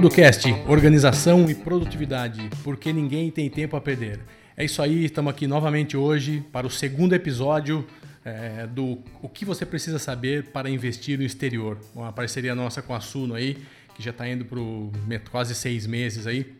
Producast, 0.00 0.50
organização 0.66 1.50
e 1.50 1.54
produtividade, 1.54 2.48
porque 2.64 2.90
ninguém 2.90 3.30
tem 3.30 3.50
tempo 3.50 3.76
a 3.76 3.82
perder. 3.82 4.18
É 4.56 4.64
isso 4.64 4.80
aí, 4.80 5.04
estamos 5.04 5.30
aqui 5.30 5.46
novamente 5.46 5.94
hoje 5.94 6.42
para 6.50 6.66
o 6.66 6.70
segundo 6.70 7.12
episódio 7.12 7.86
é, 8.24 8.66
do 8.66 8.98
O 9.20 9.28
que 9.28 9.44
você 9.44 9.66
precisa 9.66 9.98
saber 9.98 10.44
para 10.44 10.70
investir 10.70 11.18
no 11.18 11.24
exterior. 11.24 11.76
Uma 11.94 12.10
parceria 12.14 12.54
nossa 12.54 12.80
com 12.80 12.94
a 12.94 13.00
Suno 13.00 13.34
aí, 13.34 13.58
que 13.94 14.02
já 14.02 14.10
está 14.10 14.26
indo 14.26 14.46
para 14.46 14.58
quase 15.30 15.54
seis 15.54 15.86
meses 15.86 16.26
aí. 16.26 16.50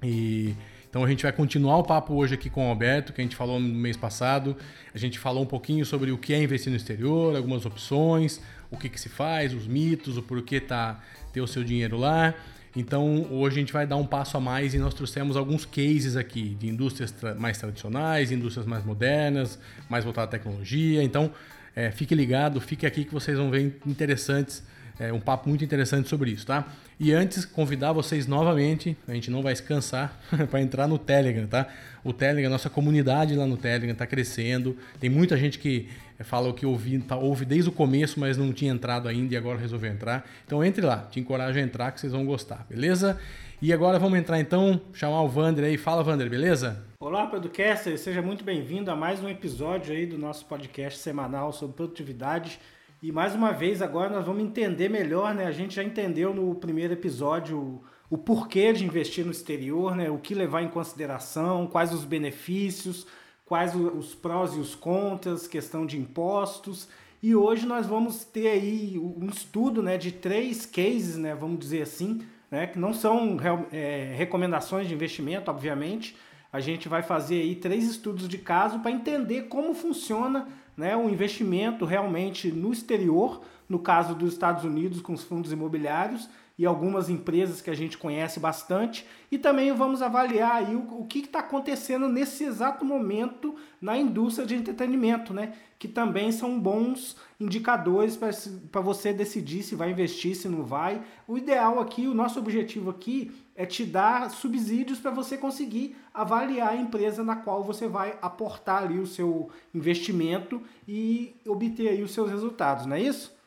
E 0.00 0.54
então 0.88 1.02
a 1.02 1.08
gente 1.08 1.24
vai 1.24 1.32
continuar 1.32 1.78
o 1.78 1.82
papo 1.82 2.14
hoje 2.14 2.34
aqui 2.34 2.48
com 2.48 2.64
o 2.64 2.70
Alberto, 2.70 3.12
que 3.12 3.20
a 3.20 3.24
gente 3.24 3.34
falou 3.34 3.58
no 3.58 3.74
mês 3.74 3.96
passado. 3.96 4.56
A 4.94 4.98
gente 4.98 5.18
falou 5.18 5.42
um 5.42 5.46
pouquinho 5.46 5.84
sobre 5.84 6.12
o 6.12 6.16
que 6.16 6.32
é 6.32 6.40
investir 6.40 6.70
no 6.70 6.76
exterior, 6.76 7.34
algumas 7.34 7.66
opções, 7.66 8.40
o 8.70 8.76
que, 8.76 8.88
que 8.88 9.00
se 9.00 9.08
faz, 9.08 9.52
os 9.52 9.66
mitos, 9.66 10.16
o 10.16 10.22
porquê 10.22 10.60
tá 10.60 11.02
ter 11.32 11.40
o 11.40 11.46
seu 11.48 11.64
dinheiro 11.64 11.96
lá. 11.96 12.36
Então 12.78 13.26
hoje 13.30 13.56
a 13.56 13.60
gente 13.60 13.72
vai 13.72 13.86
dar 13.86 13.96
um 13.96 14.06
passo 14.06 14.36
a 14.36 14.40
mais 14.40 14.72
e 14.72 14.78
nós 14.78 14.94
trouxemos 14.94 15.36
alguns 15.36 15.64
cases 15.64 16.16
aqui 16.16 16.56
de 16.58 16.68
indústrias 16.68 17.10
tra 17.10 17.34
mais 17.34 17.58
tradicionais, 17.58 18.30
indústrias 18.30 18.66
mais 18.66 18.84
modernas, 18.84 19.58
mais 19.88 20.04
voltadas 20.04 20.28
à 20.28 20.30
tecnologia. 20.30 21.02
Então 21.02 21.32
é, 21.74 21.90
fique 21.90 22.14
ligado, 22.14 22.60
fique 22.60 22.86
aqui 22.86 23.04
que 23.04 23.12
vocês 23.12 23.36
vão 23.36 23.50
ver 23.50 23.80
interessantes, 23.84 24.62
é, 24.98 25.12
um 25.12 25.20
papo 25.20 25.48
muito 25.48 25.64
interessante 25.64 26.08
sobre 26.08 26.30
isso, 26.30 26.46
tá? 26.46 26.66
E 26.98 27.12
antes, 27.12 27.44
convidar 27.44 27.92
vocês 27.92 28.26
novamente, 28.26 28.96
a 29.06 29.14
gente 29.14 29.30
não 29.30 29.42
vai 29.42 29.54
se 29.54 29.62
cansar, 29.62 30.18
para 30.50 30.60
entrar 30.60 30.88
no 30.88 30.98
Telegram, 30.98 31.46
tá? 31.46 31.68
O 32.02 32.12
Telegram, 32.12 32.50
nossa 32.50 32.68
comunidade 32.68 33.36
lá 33.36 33.46
no 33.46 33.56
Telegram 33.56 33.92
está 33.92 34.06
crescendo. 34.06 34.76
Tem 34.98 35.08
muita 35.08 35.36
gente 35.36 35.58
que 35.58 35.88
fala 36.20 36.52
que 36.52 36.66
ouvi, 36.66 36.98
tá, 36.98 37.16
ouve 37.16 37.44
desde 37.44 37.68
o 37.68 37.72
começo, 37.72 38.18
mas 38.18 38.36
não 38.36 38.52
tinha 38.52 38.72
entrado 38.72 39.08
ainda 39.08 39.34
e 39.34 39.36
agora 39.36 39.58
resolveu 39.58 39.90
entrar. 39.90 40.28
Então 40.44 40.64
entre 40.64 40.84
lá, 40.84 41.06
te 41.10 41.20
encorajo 41.20 41.58
a 41.58 41.62
entrar 41.62 41.92
que 41.92 42.00
vocês 42.00 42.12
vão 42.12 42.26
gostar, 42.26 42.66
beleza? 42.68 43.20
E 43.62 43.72
agora 43.72 43.98
vamos 43.98 44.18
entrar 44.18 44.40
então, 44.40 44.80
chamar 44.92 45.22
o 45.22 45.28
Vander 45.28 45.64
aí. 45.64 45.76
Fala, 45.76 46.02
Vander, 46.02 46.28
beleza? 46.28 46.84
Olá, 47.00 47.26
Podcaster, 47.26 47.96
seja 47.98 48.22
muito 48.22 48.42
bem-vindo 48.44 48.90
a 48.90 48.96
mais 48.96 49.22
um 49.22 49.28
episódio 49.28 49.92
aí 49.92 50.06
do 50.06 50.18
nosso 50.18 50.46
podcast 50.46 50.98
semanal 50.98 51.52
sobre 51.52 51.76
produtividade 51.76 52.58
e 53.00 53.12
mais 53.12 53.34
uma 53.34 53.52
vez, 53.52 53.80
agora 53.80 54.10
nós 54.10 54.26
vamos 54.26 54.42
entender 54.42 54.88
melhor, 54.88 55.32
né? 55.32 55.46
A 55.46 55.52
gente 55.52 55.76
já 55.76 55.84
entendeu 55.84 56.34
no 56.34 56.54
primeiro 56.56 56.92
episódio 56.92 57.80
o, 58.10 58.18
porquê 58.18 58.72
de 58.72 58.84
investir 58.84 59.24
no 59.24 59.30
exterior, 59.30 59.94
né? 59.94 60.10
O 60.10 60.18
que 60.18 60.34
levar 60.34 60.62
em 60.62 60.68
consideração, 60.68 61.68
quais 61.68 61.92
os 61.92 62.04
benefícios, 62.04 63.06
quais 63.44 63.72
os 63.74 64.16
prós 64.16 64.52
e 64.54 64.58
os 64.58 64.74
contras, 64.74 65.46
questão 65.46 65.86
de 65.86 65.96
impostos. 65.96 66.88
E 67.22 67.36
hoje 67.36 67.66
nós 67.66 67.86
vamos 67.86 68.24
ter 68.24 68.48
aí 68.48 68.98
um 68.98 69.26
estudo 69.26 69.82
né, 69.82 69.96
de 69.96 70.12
três 70.12 70.66
cases, 70.66 71.16
né, 71.16 71.34
vamos 71.34 71.58
dizer 71.58 71.82
assim, 71.82 72.20
né, 72.50 72.66
que 72.66 72.78
não 72.78 72.94
são 72.94 73.36
é, 73.72 74.12
recomendações 74.16 74.86
de 74.86 74.94
investimento, 74.94 75.50
obviamente. 75.50 76.16
A 76.52 76.60
gente 76.60 76.88
vai 76.88 77.02
fazer 77.02 77.40
aí 77.42 77.54
três 77.56 77.84
estudos 77.88 78.28
de 78.28 78.38
caso 78.38 78.80
para 78.80 78.90
entender 78.90 79.42
como 79.42 79.74
funciona 79.74 80.48
né, 80.78 80.96
um 80.96 81.10
investimento 81.10 81.84
realmente 81.84 82.52
no 82.52 82.72
exterior, 82.72 83.42
no 83.68 83.80
caso 83.80 84.14
dos 84.14 84.32
Estados 84.32 84.64
Unidos 84.64 85.02
com 85.02 85.12
os 85.12 85.24
fundos 85.24 85.50
imobiliários 85.52 86.30
e 86.58 86.66
algumas 86.66 87.08
empresas 87.08 87.60
que 87.60 87.70
a 87.70 87.74
gente 87.74 87.96
conhece 87.96 88.40
bastante, 88.40 89.06
e 89.30 89.38
também 89.38 89.72
vamos 89.72 90.02
avaliar 90.02 90.56
aí 90.56 90.74
o, 90.74 91.02
o 91.02 91.06
que 91.06 91.20
está 91.20 91.38
acontecendo 91.38 92.08
nesse 92.08 92.42
exato 92.42 92.84
momento 92.84 93.54
na 93.80 93.96
indústria 93.96 94.44
de 94.44 94.56
entretenimento, 94.56 95.32
né? 95.32 95.52
Que 95.78 95.86
também 95.86 96.32
são 96.32 96.58
bons 96.58 97.16
indicadores 97.38 98.16
para 98.16 98.80
você 98.80 99.12
decidir 99.12 99.62
se 99.62 99.76
vai 99.76 99.92
investir, 99.92 100.34
se 100.34 100.48
não 100.48 100.64
vai. 100.64 101.00
O 101.28 101.38
ideal 101.38 101.78
aqui, 101.78 102.08
o 102.08 102.14
nosso 102.14 102.40
objetivo 102.40 102.90
aqui 102.90 103.30
é 103.54 103.64
te 103.64 103.84
dar 103.84 104.28
subsídios 104.30 104.98
para 104.98 105.12
você 105.12 105.38
conseguir 105.38 105.94
avaliar 106.12 106.70
a 106.70 106.76
empresa 106.76 107.22
na 107.22 107.36
qual 107.36 107.62
você 107.62 107.86
vai 107.86 108.18
aportar 108.20 108.82
ali 108.82 108.98
o 108.98 109.06
seu 109.06 109.48
investimento 109.72 110.60
e 110.88 111.36
obter 111.46 111.88
aí 111.88 112.02
os 112.02 112.12
seus 112.12 112.28
resultados, 112.28 112.84
não 112.84 112.96
é 112.96 113.00
isso? 113.00 113.37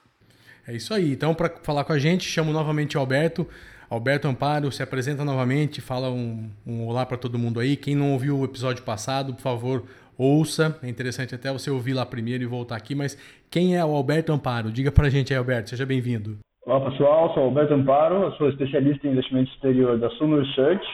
É 0.68 0.74
isso 0.74 0.94
aí. 0.94 1.12
Então, 1.12 1.34
para 1.34 1.50
falar 1.64 1.84
com 1.84 1.94
a 1.94 2.00
gente, 2.00 2.24
chamo 2.24 2.52
novamente 2.52 2.98
o 2.98 3.00
Alberto. 3.00 3.48
Alberto 3.90 4.28
Amparo 4.28 4.72
se 4.72 4.82
apresenta 4.82 5.26
novamente, 5.26 5.82
fala 5.82 6.10
um, 6.10 6.50
um 6.66 6.88
olá 6.88 7.06
para 7.06 7.18
todo 7.18 7.38
mundo 7.38 7.60
aí. 7.60 7.76
Quem 7.76 7.96
não 7.96 8.14
ouviu 8.14 8.40
o 8.40 8.46
episódio 8.46 8.84
passado, 8.84 9.34
por 9.34 9.42
favor, 9.42 9.84
ouça. 10.18 10.80
É 10.82 10.88
interessante 10.88 11.36
até 11.36 11.52
você 11.52 11.70
ouvir 11.70 11.94
lá 11.94 12.06
primeiro 12.06 12.44
e 12.44 12.48
voltar 12.48 12.78
aqui. 12.78 12.96
Mas 12.96 13.18
quem 13.50 13.76
é 13.76 13.84
o 13.84 13.94
Alberto 13.94 14.32
Amparo? 14.32 14.72
Diga 14.72 14.92
para 14.92 15.08
a 15.08 15.10
gente 15.10 15.34
aí, 15.34 15.38
Alberto. 15.38 15.72
Seja 15.72 15.86
bem-vindo. 15.86 16.38
Olá 16.66 16.90
pessoal, 16.90 17.34
sou 17.34 17.44
Alberto 17.44 17.74
Amparo, 17.74 18.32
sou 18.38 18.48
especialista 18.48 19.08
em 19.08 19.12
investimento 19.12 19.52
exterior 19.52 19.98
da 19.98 20.10
Suno 20.12 20.40
Research, 20.40 20.86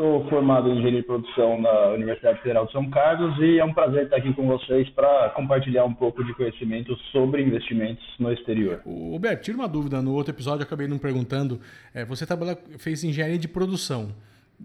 sou 0.00 0.26
formado 0.30 0.70
em 0.70 0.78
engenharia 0.78 1.02
de 1.02 1.06
produção 1.06 1.60
na 1.60 1.88
Universidade 1.88 2.40
Federal 2.40 2.64
de 2.64 2.72
São 2.72 2.88
Carlos 2.88 3.36
e 3.38 3.58
é 3.58 3.64
um 3.64 3.74
prazer 3.74 4.04
estar 4.04 4.16
aqui 4.16 4.32
com 4.32 4.46
vocês 4.46 4.88
para 4.90 5.28
compartilhar 5.30 5.84
um 5.84 5.92
pouco 5.92 6.24
de 6.24 6.32
conhecimento 6.32 6.96
sobre 7.12 7.42
investimentos 7.42 8.02
no 8.18 8.32
exterior. 8.32 8.80
O 8.86 9.12
Alberto, 9.12 9.42
tira 9.42 9.58
uma 9.58 9.68
dúvida, 9.68 10.00
no 10.00 10.14
outro 10.14 10.32
episódio 10.32 10.62
eu 10.62 10.66
acabei 10.66 10.88
não 10.88 10.96
perguntando, 10.96 11.60
é, 11.94 12.02
você 12.02 12.24
trabalha, 12.26 12.56
fez 12.78 13.04
engenharia 13.04 13.36
de 13.36 13.46
produção, 13.46 14.08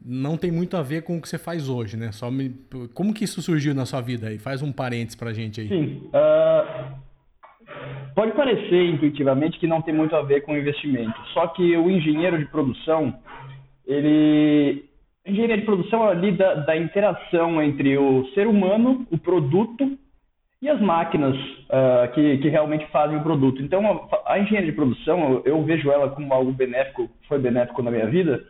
não 0.06 0.38
tem 0.38 0.54
muito 0.54 0.78
a 0.78 0.82
ver 0.82 1.04
com 1.04 1.18
o 1.18 1.22
que 1.22 1.28
você 1.28 1.38
faz 1.38 1.68
hoje, 1.68 1.98
né? 1.98 2.14
Só 2.14 2.32
me, 2.32 2.56
como 2.94 3.14
que 3.14 3.26
isso 3.26 3.42
surgiu 3.42 3.76
na 3.76 3.86
sua 3.86 4.00
vida 4.00 4.30
aí? 4.30 4.38
Faz 4.38 4.62
um 4.62 4.72
parênteses 4.72 5.16
para 5.16 5.32
a 5.32 5.34
gente 5.34 5.60
aí. 5.60 5.68
Sim, 5.68 6.10
uh 6.14 7.06
Pode 8.16 8.32
parecer 8.32 8.86
intuitivamente 8.86 9.60
que 9.60 9.68
não 9.68 9.82
tem 9.82 9.94
muito 9.94 10.16
a 10.16 10.22
ver 10.22 10.42
com 10.42 10.56
investimento, 10.56 11.20
só 11.34 11.48
que 11.48 11.76
o 11.76 11.92
engenheiro 11.92 12.38
de 12.38 12.46
produção, 12.46 13.14
ele 13.86 14.86
engenharia 15.26 15.58
de 15.58 15.66
produção 15.66 16.08
é 16.08 16.12
ali 16.12 16.32
da, 16.32 16.56
da, 16.56 16.78
interação 16.78 17.62
entre 17.62 17.98
o 17.98 18.26
ser 18.34 18.48
humano, 18.48 19.06
o 19.12 19.18
produto 19.18 19.98
e 20.62 20.70
as 20.70 20.80
máquinas 20.80 21.36
uh, 21.36 22.12
que, 22.14 22.38
que, 22.38 22.50
realmente 22.50 22.86
fazem 22.88 23.18
o 23.18 23.24
produto. 23.24 23.62
Então, 23.62 24.10
a, 24.12 24.34
a 24.34 24.40
engenharia 24.40 24.70
de 24.70 24.76
produção, 24.76 25.34
eu, 25.34 25.42
eu, 25.46 25.64
vejo 25.64 25.92
ela 25.92 26.10
como 26.10 26.34
algo 26.34 26.52
benéfico, 26.52 27.10
foi 27.28 27.40
benéfico 27.40 27.82
na 27.82 27.92
minha 27.92 28.08
vida, 28.08 28.44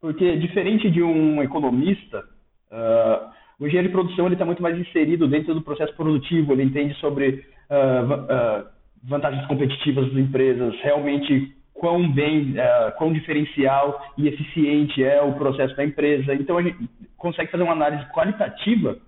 porque 0.00 0.36
diferente 0.36 0.90
de 0.90 1.02
um 1.02 1.42
economista, 1.42 2.24
uh, 2.70 3.30
o 3.58 3.66
engenheiro 3.66 3.88
de 3.88 3.94
produção 3.94 4.26
ele 4.26 4.34
está 4.34 4.44
muito 4.44 4.62
mais 4.62 4.78
inserido 4.78 5.28
dentro 5.28 5.52
do 5.52 5.62
processo 5.62 5.94
produtivo, 5.94 6.52
ele 6.52 6.62
entende 6.62 6.94
sobre 6.94 7.44
uh, 7.68 8.66
vantagens 9.02 9.46
competitivas 9.46 10.06
das 10.08 10.16
empresas, 10.16 10.74
realmente 10.82 11.54
quão 11.80 12.12
bem, 12.12 12.52
uh, 12.52 12.92
quão 12.98 13.10
diferencial 13.10 14.04
e 14.18 14.28
eficiente 14.28 15.02
é 15.02 15.22
o 15.22 15.32
processo 15.32 15.74
da 15.74 15.82
empresa. 15.82 16.34
Então 16.34 16.58
a 16.58 16.62
gente 16.62 16.76
consegue 17.16 17.50
fazer 17.50 17.62
uma 17.62 17.72
análise 17.72 18.04
qualitativa 18.12 18.98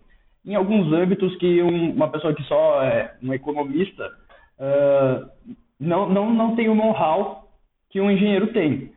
em 0.43 0.55
alguns 0.55 0.91
âmbitos 0.91 1.37
que 1.37 1.63
um, 1.63 1.91
uma 1.91 2.09
pessoa 2.09 2.35
que 2.35 2.43
só 2.45 2.83
é 2.83 3.15
um 3.23 3.35
economista 3.35 4.11
uh, 4.59 5.29
não, 5.79 6.09
não, 6.09 6.33
não 6.33 6.57
tem 6.57 6.71
o 6.71 6.75
know-how 6.75 7.47
que 7.91 8.01
um 8.01 8.11
engenheiro 8.11 8.47
tem. 8.55 8.91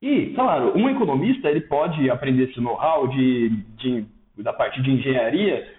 E, 0.00 0.32
claro, 0.34 0.72
um 0.74 0.88
economista 0.88 1.50
ele 1.50 1.60
pode 1.60 2.08
aprender 2.08 2.44
esse 2.44 2.60
know-how 2.62 3.08
de, 3.08 3.50
de, 3.76 4.06
da 4.38 4.54
parte 4.54 4.80
de 4.80 4.90
engenharia 4.90 5.70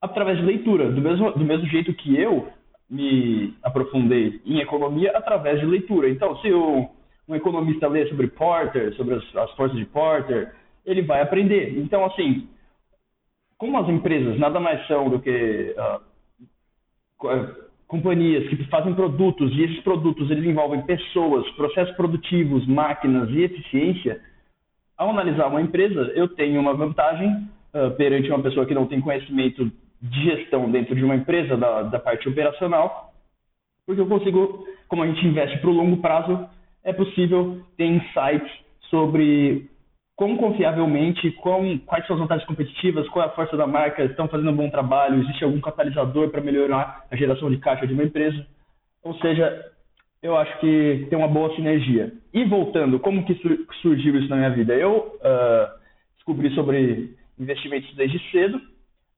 através 0.00 0.38
de 0.38 0.44
leitura, 0.44 0.90
do 0.90 1.02
mesmo, 1.02 1.32
do 1.32 1.44
mesmo 1.44 1.66
jeito 1.66 1.92
que 1.92 2.18
eu 2.18 2.48
me 2.90 3.54
aprofundei 3.62 4.40
em 4.46 4.60
economia 4.60 5.12
através 5.16 5.60
de 5.60 5.66
leitura. 5.66 6.08
Então, 6.08 6.36
se 6.38 6.52
o, 6.52 6.88
um 7.28 7.34
economista 7.34 7.86
lê 7.86 8.06
sobre 8.08 8.28
Porter, 8.28 8.94
sobre 8.94 9.14
as, 9.16 9.36
as 9.36 9.50
forças 9.52 9.76
de 9.76 9.84
Porter, 9.84 10.54
ele 10.86 11.02
vai 11.02 11.20
aprender. 11.20 11.78
Então, 11.78 12.04
assim, 12.06 12.48
como 13.58 13.76
as 13.78 13.88
empresas 13.88 14.38
nada 14.38 14.58
mais 14.58 14.86
são 14.86 15.10
do 15.10 15.20
que 15.20 15.74
uh, 15.76 17.68
companhias 17.86 18.48
que 18.48 18.56
fazem 18.64 18.94
produtos 18.94 19.52
e 19.52 19.64
esses 19.64 19.80
produtos 19.80 20.30
eles 20.30 20.44
envolvem 20.44 20.82
pessoas, 20.82 21.50
processos 21.52 21.94
produtivos, 21.96 22.66
máquinas 22.66 23.28
e 23.30 23.42
eficiência, 23.42 24.20
ao 24.96 25.10
analisar 25.10 25.46
uma 25.48 25.60
empresa, 25.60 26.12
eu 26.14 26.28
tenho 26.28 26.60
uma 26.60 26.74
vantagem 26.74 27.48
uh, 27.74 27.90
perante 27.96 28.28
uma 28.30 28.42
pessoa 28.42 28.66
que 28.66 28.74
não 28.74 28.86
tem 28.86 29.00
conhecimento 29.00 29.70
de 30.00 30.24
gestão 30.24 30.70
dentro 30.70 30.94
de 30.94 31.04
uma 31.04 31.16
empresa, 31.16 31.56
da, 31.56 31.82
da 31.82 31.98
parte 31.98 32.28
operacional, 32.28 33.12
porque 33.86 34.00
eu 34.00 34.06
consigo, 34.06 34.66
como 34.86 35.02
a 35.02 35.06
gente 35.06 35.26
investe 35.26 35.58
para 35.58 35.70
o 35.70 35.72
longo 35.72 35.96
prazo, 35.98 36.48
é 36.84 36.92
possível 36.92 37.60
ter 37.76 37.86
insights 37.86 38.52
sobre 38.90 39.68
quão 40.14 40.36
confiavelmente, 40.36 41.30
quão, 41.32 41.78
quais 41.78 42.06
são 42.06 42.16
as 42.16 42.20
vantagens 42.20 42.46
competitivas, 42.46 43.08
qual 43.08 43.24
é 43.24 43.28
a 43.28 43.32
força 43.32 43.56
da 43.56 43.66
marca, 43.66 44.02
estão 44.04 44.28
fazendo 44.28 44.50
um 44.50 44.56
bom 44.56 44.68
trabalho, 44.68 45.22
existe 45.22 45.44
algum 45.44 45.60
catalisador 45.60 46.28
para 46.28 46.40
melhorar 46.40 47.06
a 47.10 47.16
geração 47.16 47.50
de 47.50 47.58
caixa 47.58 47.86
de 47.86 47.94
uma 47.94 48.04
empresa. 48.04 48.44
Ou 49.02 49.14
seja, 49.18 49.72
eu 50.22 50.36
acho 50.36 50.58
que 50.58 51.06
tem 51.08 51.18
uma 51.18 51.28
boa 51.28 51.54
sinergia. 51.54 52.12
E 52.34 52.44
voltando, 52.44 52.98
como 52.98 53.24
que 53.24 53.40
surgiu 53.80 54.18
isso 54.18 54.28
na 54.28 54.36
minha 54.36 54.50
vida? 54.50 54.74
Eu 54.74 55.16
uh, 55.16 55.78
descobri 56.16 56.52
sobre 56.54 57.14
investimentos 57.38 57.94
desde 57.94 58.18
cedo, 58.30 58.60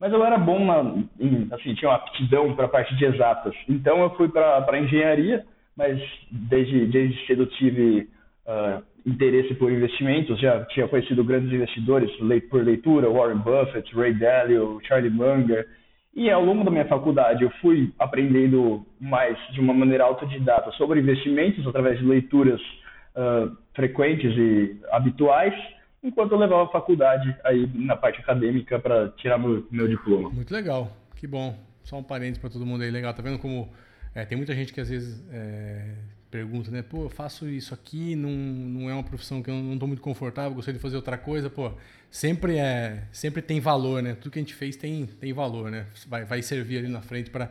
mas 0.01 0.13
eu 0.13 0.25
era 0.25 0.39
bom 0.39 0.65
na, 0.65 0.81
em, 1.21 1.47
assim, 1.53 1.75
tinha 1.75 1.91
uma 1.91 1.97
aptidão 1.97 2.55
para 2.57 2.65
a 2.65 2.69
parte 2.69 2.97
de 2.97 3.05
exatas. 3.05 3.55
Então 3.69 4.01
eu 4.01 4.11
fui 4.17 4.29
para 4.29 4.79
engenharia, 4.79 5.45
mas 5.77 6.01
desde, 6.31 6.87
desde 6.87 7.27
cedo 7.27 7.45
tive 7.47 8.09
uh, 8.47 8.83
interesse 9.07 9.55
por 9.55 9.71
investimentos, 9.71 10.41
já 10.41 10.65
tinha 10.67 10.89
conhecido 10.89 11.23
grandes 11.23 11.53
investidores 11.53 12.11
por 12.49 12.65
leitura, 12.65 13.11
Warren 13.11 13.39
Buffett, 13.39 13.95
Ray 13.95 14.15
Dalio, 14.15 14.81
Charlie 14.87 15.11
Munger, 15.11 15.67
e 16.15 16.31
ao 16.31 16.45
longo 16.45 16.65
da 16.65 16.71
minha 16.71 16.87
faculdade 16.87 17.45
eu 17.45 17.51
fui 17.61 17.93
aprendendo 17.99 18.85
mais 19.01 19.39
de 19.53 19.61
uma 19.61 19.73
maneira 19.73 20.05
autodidata 20.05 20.71
sobre 20.73 21.01
investimentos 21.01 21.67
através 21.67 21.99
de 21.99 22.05
leituras 22.05 22.61
uh, 22.61 23.57
frequentes 23.75 24.37
e 24.37 24.81
habituais, 24.91 25.55
enquanto 26.03 26.33
eu 26.33 26.39
levava 26.39 26.65
a 26.65 26.73
faculdade 26.73 27.35
aí 27.45 27.69
na 27.75 27.97
parte 27.97 28.21
acadêmica 28.21 28.79
para 28.79 29.09
tirar 29.11 29.39
meu, 29.39 29.67
meu 29.71 29.89
diploma. 29.89 30.31
Muito 30.31 30.53
legal, 30.53 30.91
que 31.17 31.27
bom. 31.27 31.57
Só 31.83 31.99
um 31.99 32.03
parênteses 32.03 32.39
para 32.39 32.51
todo 32.51 32.67
mundo 32.67 32.83
aí, 32.83 32.91
legal. 32.91 33.13
Tá 33.15 33.23
vendo 33.23 33.39
como 33.39 33.69
é, 34.15 34.25
tem 34.25 34.37
muita 34.37 34.55
gente 34.55 34.73
que 34.73 34.81
às 34.81 34.89
vezes 34.89 35.27
é, 35.33 35.95
pergunta, 36.31 36.71
né? 36.71 36.83
Pô, 36.83 37.05
eu 37.05 37.11
faço 37.11 37.49
isso 37.49 37.75
aqui, 37.75 38.15
não, 38.15 38.31
não 38.31 38.91
é 38.91 38.95
uma 38.95 39.03
profissão 39.03 39.43
que 39.43 39.51
eu 39.51 39.55
não 39.55 39.75
estou 39.75 39.89
muito 39.89 40.03
confortável, 40.03 40.55
gostaria 40.55 40.79
de 40.79 40.83
fazer 40.83 40.97
outra 40.97 41.17
coisa. 41.19 41.49
Pô, 41.49 41.73
sempre 42.11 42.59
é, 42.59 43.05
sempre 43.13 43.43
tem 43.43 43.61
valor, 43.61 44.03
né? 44.03 44.15
Tudo 44.15 44.33
que 44.33 44.39
a 44.39 44.43
gente 44.43 44.55
fez 44.55 44.77
tem, 44.77 45.07
tem 45.07 45.33
valor, 45.33 45.71
né? 45.71 45.87
Vai, 46.09 46.25
vai 46.25 46.43
servir 46.43 46.79
ali 46.79 46.89
na 46.89 47.01
frente 47.01 47.31
para 47.31 47.51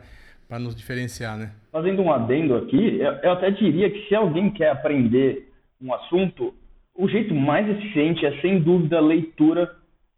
para 0.50 0.58
nos 0.58 0.74
diferenciar, 0.74 1.38
né? 1.38 1.52
Fazendo 1.70 2.02
um 2.02 2.12
adendo 2.12 2.56
aqui, 2.56 2.98
eu, 2.98 3.12
eu 3.22 3.30
até 3.30 3.52
diria 3.52 3.88
que 3.88 4.08
se 4.08 4.16
alguém 4.16 4.50
quer 4.50 4.70
aprender 4.70 5.48
um 5.80 5.94
assunto, 5.94 6.52
o 7.00 7.08
jeito 7.08 7.34
mais 7.34 7.68
eficiente 7.68 8.26
é, 8.26 8.40
sem 8.40 8.60
dúvida, 8.60 9.00
leitura 9.00 9.70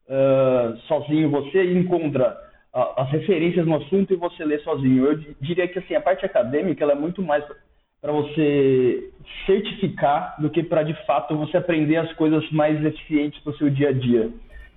uh, 0.08 0.76
sozinho. 0.88 1.31
Você 1.31 1.73
encontra 1.73 2.37
uh, 2.75 3.00
as 3.00 3.11
referências 3.11 3.64
no 3.64 3.76
assunto 3.76 4.12
e 4.12 4.17
você 4.17 4.44
lê 4.44 4.58
sozinho. 4.58 5.06
Eu 5.06 5.19
diria 5.40 5.69
que 5.69 5.79
assim, 5.79 5.94
a 5.94 6.00
parte 6.00 6.26
acadêmica 6.26 6.82
ela 6.82 6.93
é 6.93 6.96
muito 6.96 7.23
mais 7.23 7.44
para 8.00 8.11
você 8.11 9.11
certificar 9.46 10.34
do 10.40 10.50
que 10.50 10.61
para, 10.64 10.82
de 10.82 10.94
fato, 11.06 11.37
você 11.37 11.56
aprender 11.56 11.99
as 11.99 12.12
coisas 12.14 12.50
mais 12.50 12.84
eficientes 12.84 13.40
para 13.44 13.52
o 13.52 13.56
seu 13.56 13.70
dia 13.70 13.90
a 13.90 13.93
dia. 13.93 14.29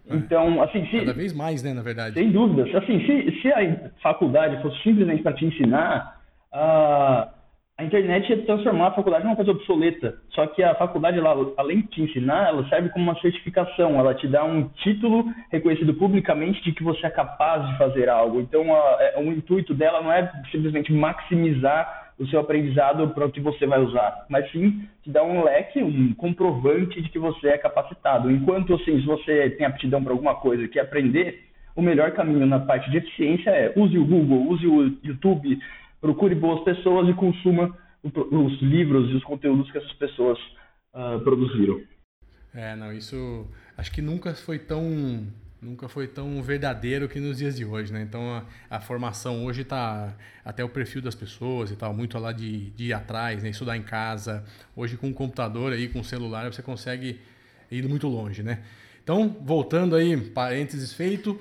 É. 0.08 0.16
Então, 0.16 0.62
assim, 0.62 0.86
se, 0.86 1.00
cada 1.00 1.14
vez 1.14 1.34
mais, 1.34 1.64
né, 1.64 1.74
na 1.74 1.82
verdade. 1.82 2.14
Sem 2.14 2.30
dúvidas. 2.30 2.74
Assim, 2.76 3.04
se, 3.04 3.42
se 3.42 3.52
a 3.52 3.90
faculdade 4.04 4.62
fosse 4.62 4.80
simplesmente 4.84 5.24
para 5.24 5.34
te 5.34 5.44
ensinar, 5.44 6.22
uh, 6.54 7.35
a 7.78 7.84
internet 7.84 8.30
ia 8.30 8.46
transformar 8.46 8.88
a 8.88 8.94
faculdade 8.94 9.26
numa 9.26 9.36
coisa 9.36 9.52
obsoleta. 9.52 10.18
Só 10.30 10.48
que 10.48 10.64
a 10.64 10.76
faculdade, 10.76 11.18
ela, 11.18 11.54
além 11.58 11.82
de 11.82 11.88
te 11.88 12.02
ensinar, 12.02 12.48
ela 12.48 12.68
serve 12.70 12.88
como 12.90 13.04
uma 13.04 13.20
certificação. 13.20 14.00
Ela 14.00 14.16
te 14.16 14.28
dá 14.28 14.46
um 14.46 14.70
título 14.82 15.26
reconhecido 15.52 15.94
publicamente 15.94 16.64
de 16.64 16.72
que 16.72 16.84
você 16.84 17.06
é 17.06 17.10
capaz 17.10 17.68
de 17.68 17.78
fazer 17.78 18.08
algo. 18.08 18.40
Então, 18.40 18.74
a, 18.74 18.80
a, 19.18 19.20
o 19.20 19.26
intuito 19.26 19.74
dela 19.74 20.02
não 20.02 20.12
é 20.12 20.32
simplesmente 20.52 20.94
maximizar 20.94 22.14
o 22.18 22.26
seu 22.28 22.40
aprendizado 22.40 23.10
para 23.10 23.26
o 23.26 23.32
que 23.32 23.42
você 23.42 23.68
vai 23.68 23.82
usar, 23.82 24.26
mas 24.30 24.50
sim 24.50 24.88
te 25.04 25.10
dá 25.10 25.22
um 25.22 25.44
leque, 25.44 25.84
um 25.84 26.14
comprovante 26.14 27.02
de 27.02 27.10
que 27.10 27.20
você 27.20 27.50
é 27.50 27.58
capacitado. 27.58 28.32
Enquanto, 28.32 28.74
assim, 28.74 29.02
se 29.02 29.06
você 29.06 29.50
tem 29.50 29.68
aptidão 29.68 30.02
para 30.02 30.14
alguma 30.14 30.36
coisa 30.36 30.66
que 30.66 30.80
aprender, 30.80 31.44
o 31.76 31.82
melhor 31.82 32.12
caminho 32.12 32.46
na 32.46 32.58
parte 32.58 32.90
de 32.90 32.98
eficiência 33.00 33.50
é 33.50 33.74
use 33.76 33.98
o 33.98 34.06
Google, 34.06 34.48
use 34.50 34.66
o 34.66 34.98
YouTube, 35.04 35.60
procure 36.06 36.36
boas 36.36 36.64
pessoas 36.64 37.10
e 37.10 37.14
consuma 37.16 37.76
os 38.04 38.62
livros 38.62 39.10
e 39.10 39.16
os 39.16 39.24
conteúdos 39.24 39.72
que 39.72 39.78
essas 39.80 39.94
pessoas 39.94 40.38
uh, 40.94 41.20
produziram. 41.24 41.82
É, 42.54 42.76
não, 42.76 42.94
isso 42.94 43.48
acho 43.76 43.92
que 43.92 44.04
nunca 44.04 44.36
foi 44.36 44.60
tão 44.60 45.26
nunca 45.60 45.90
foi 45.90 46.08
tão 46.08 46.40
verdadeiro 46.44 47.10
que 47.10 47.20
nos 47.20 47.40
dias 47.40 47.56
de 47.56 47.66
hoje, 47.66 47.92
né? 47.92 48.04
Então 48.04 48.22
a, 48.36 48.46
a 48.70 48.80
formação 48.80 49.46
hoje 49.46 49.64
está 49.64 50.16
até 50.44 50.64
o 50.64 50.70
perfil 50.70 51.02
das 51.02 51.16
pessoas 51.16 51.72
e 51.72 51.76
tal, 51.76 51.92
muito 51.92 52.20
lá 52.20 52.32
de, 52.32 52.70
de 52.72 52.90
ir 52.90 52.94
atrás, 52.94 53.42
né? 53.42 53.50
Estudar 53.50 53.76
em 53.76 53.82
casa. 53.82 54.46
Hoje 54.76 54.98
com 54.98 55.10
o 55.10 55.14
computador 55.14 55.74
aí, 55.74 55.88
com 55.88 56.02
o 56.02 56.04
celular, 56.04 56.54
você 56.54 56.62
consegue 56.62 57.20
ir 57.72 57.90
muito 57.90 58.08
longe, 58.08 58.44
né? 58.44 58.62
Então, 59.04 59.36
voltando 59.42 59.96
aí, 59.96 60.16
parênteses 60.16 60.94
feito, 60.94 61.40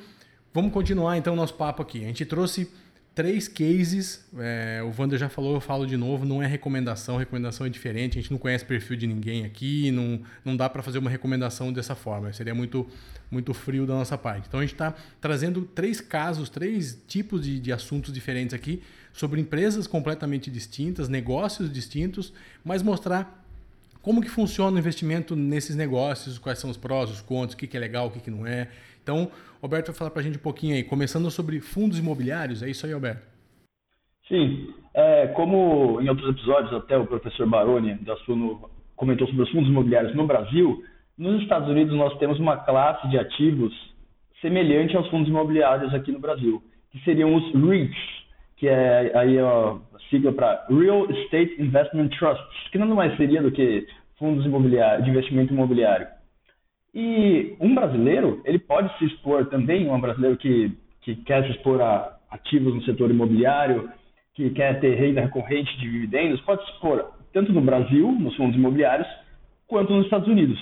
vamos 0.54 0.72
continuar 0.72 1.18
então 1.18 1.34
o 1.34 1.36
nosso 1.36 1.54
papo 1.54 1.82
aqui. 1.82 2.02
A 2.02 2.06
gente 2.06 2.24
trouxe 2.24 2.72
três 3.14 3.46
cases. 3.46 4.24
É, 4.38 4.82
o 4.82 4.92
Wander 5.00 5.18
já 5.18 5.28
falou, 5.28 5.54
eu 5.54 5.60
falo 5.60 5.86
de 5.86 5.96
novo, 5.96 6.24
não 6.24 6.42
é 6.42 6.46
recomendação, 6.46 7.16
recomendação 7.16 7.66
é 7.66 7.70
diferente, 7.70 8.18
a 8.18 8.20
gente 8.20 8.30
não 8.30 8.38
conhece 8.38 8.64
perfil 8.64 8.96
de 8.96 9.06
ninguém 9.06 9.44
aqui, 9.44 9.90
não, 9.90 10.20
não 10.44 10.56
dá 10.56 10.68
para 10.68 10.82
fazer 10.82 10.98
uma 10.98 11.10
recomendação 11.10 11.72
dessa 11.72 11.94
forma, 11.94 12.32
seria 12.32 12.54
muito, 12.54 12.86
muito 13.30 13.54
frio 13.54 13.86
da 13.86 13.94
nossa 13.94 14.18
parte. 14.18 14.46
Então 14.48 14.60
a 14.60 14.62
gente 14.62 14.74
está 14.74 14.94
trazendo 15.20 15.62
três 15.62 16.00
casos, 16.00 16.48
três 16.48 16.98
tipos 17.06 17.42
de, 17.42 17.60
de 17.60 17.72
assuntos 17.72 18.12
diferentes 18.12 18.54
aqui, 18.54 18.82
sobre 19.12 19.40
empresas 19.40 19.86
completamente 19.86 20.50
distintas, 20.50 21.08
negócios 21.08 21.72
distintos, 21.72 22.32
mas 22.64 22.82
mostrar 22.82 23.42
como 24.02 24.20
que 24.20 24.28
funciona 24.28 24.76
o 24.76 24.78
investimento 24.78 25.34
nesses 25.34 25.74
negócios, 25.74 26.36
quais 26.36 26.58
são 26.58 26.68
os 26.68 26.76
prós, 26.76 27.10
os 27.10 27.22
contras, 27.22 27.54
o 27.54 27.56
que, 27.56 27.66
que 27.66 27.74
é 27.74 27.80
legal, 27.80 28.08
o 28.08 28.10
que, 28.10 28.20
que 28.20 28.30
não 28.30 28.46
é. 28.46 28.68
Então, 29.04 29.30
Alberto 29.62 29.92
vai 29.92 29.98
falar 29.98 30.10
para 30.10 30.20
a 30.20 30.24
gente 30.24 30.38
um 30.38 30.42
pouquinho 30.42 30.74
aí, 30.74 30.82
começando 30.82 31.30
sobre 31.30 31.60
fundos 31.60 31.98
imobiliários. 31.98 32.62
É 32.62 32.70
isso 32.70 32.86
aí, 32.86 32.92
Alberto? 32.92 33.22
Sim. 34.26 34.72
É, 34.94 35.26
como 35.28 36.00
em 36.00 36.08
outros 36.08 36.30
episódios, 36.30 36.72
até 36.72 36.96
o 36.96 37.06
professor 37.06 37.46
Baroni 37.46 37.94
da 37.96 38.16
Suno 38.18 38.70
comentou 38.96 39.26
sobre 39.28 39.42
os 39.42 39.50
fundos 39.50 39.68
imobiliários 39.68 40.14
no 40.14 40.26
Brasil, 40.26 40.82
nos 41.18 41.42
Estados 41.42 41.68
Unidos 41.68 41.94
nós 41.94 42.16
temos 42.18 42.40
uma 42.40 42.56
classe 42.56 43.06
de 43.08 43.18
ativos 43.18 43.72
semelhante 44.40 44.96
aos 44.96 45.08
fundos 45.10 45.28
imobiliários 45.28 45.92
aqui 45.92 46.10
no 46.10 46.18
Brasil, 46.18 46.62
que 46.90 46.98
seriam 47.04 47.34
os 47.34 47.52
REITs, 47.54 48.24
que 48.56 48.68
é 48.68 49.12
aí 49.14 49.38
a 49.38 49.76
sigla 50.08 50.32
para 50.32 50.66
Real 50.70 51.10
Estate 51.10 51.60
Investment 51.60 52.08
Trusts, 52.08 52.68
que 52.72 52.78
nada 52.78 52.94
mais 52.94 53.14
seria 53.16 53.42
do 53.42 53.52
que 53.52 53.86
fundos 54.18 54.44
de 54.44 55.10
investimento 55.10 55.52
imobiliário. 55.52 56.06
E 56.94 57.56
um 57.60 57.74
brasileiro, 57.74 58.40
ele 58.44 58.58
pode 58.58 58.96
se 58.98 59.06
expor 59.06 59.46
também, 59.46 59.90
um 59.90 60.00
brasileiro 60.00 60.36
que, 60.36 60.72
que 61.02 61.16
quer 61.16 61.44
se 61.44 61.50
expor 61.50 61.80
a 61.80 62.16
ativos 62.30 62.74
no 62.74 62.82
setor 62.84 63.10
imobiliário, 63.10 63.90
que 64.34 64.50
quer 64.50 64.78
ter 64.80 64.94
renda 64.94 65.22
recorrente 65.22 65.76
de 65.78 65.90
dividendos, 65.90 66.40
pode 66.42 66.64
se 66.64 66.70
expor 66.72 67.10
tanto 67.32 67.52
no 67.52 67.60
Brasil, 67.60 68.12
nos 68.12 68.36
fundos 68.36 68.54
imobiliários, 68.54 69.08
quanto 69.66 69.92
nos 69.92 70.04
Estados 70.04 70.28
Unidos. 70.28 70.58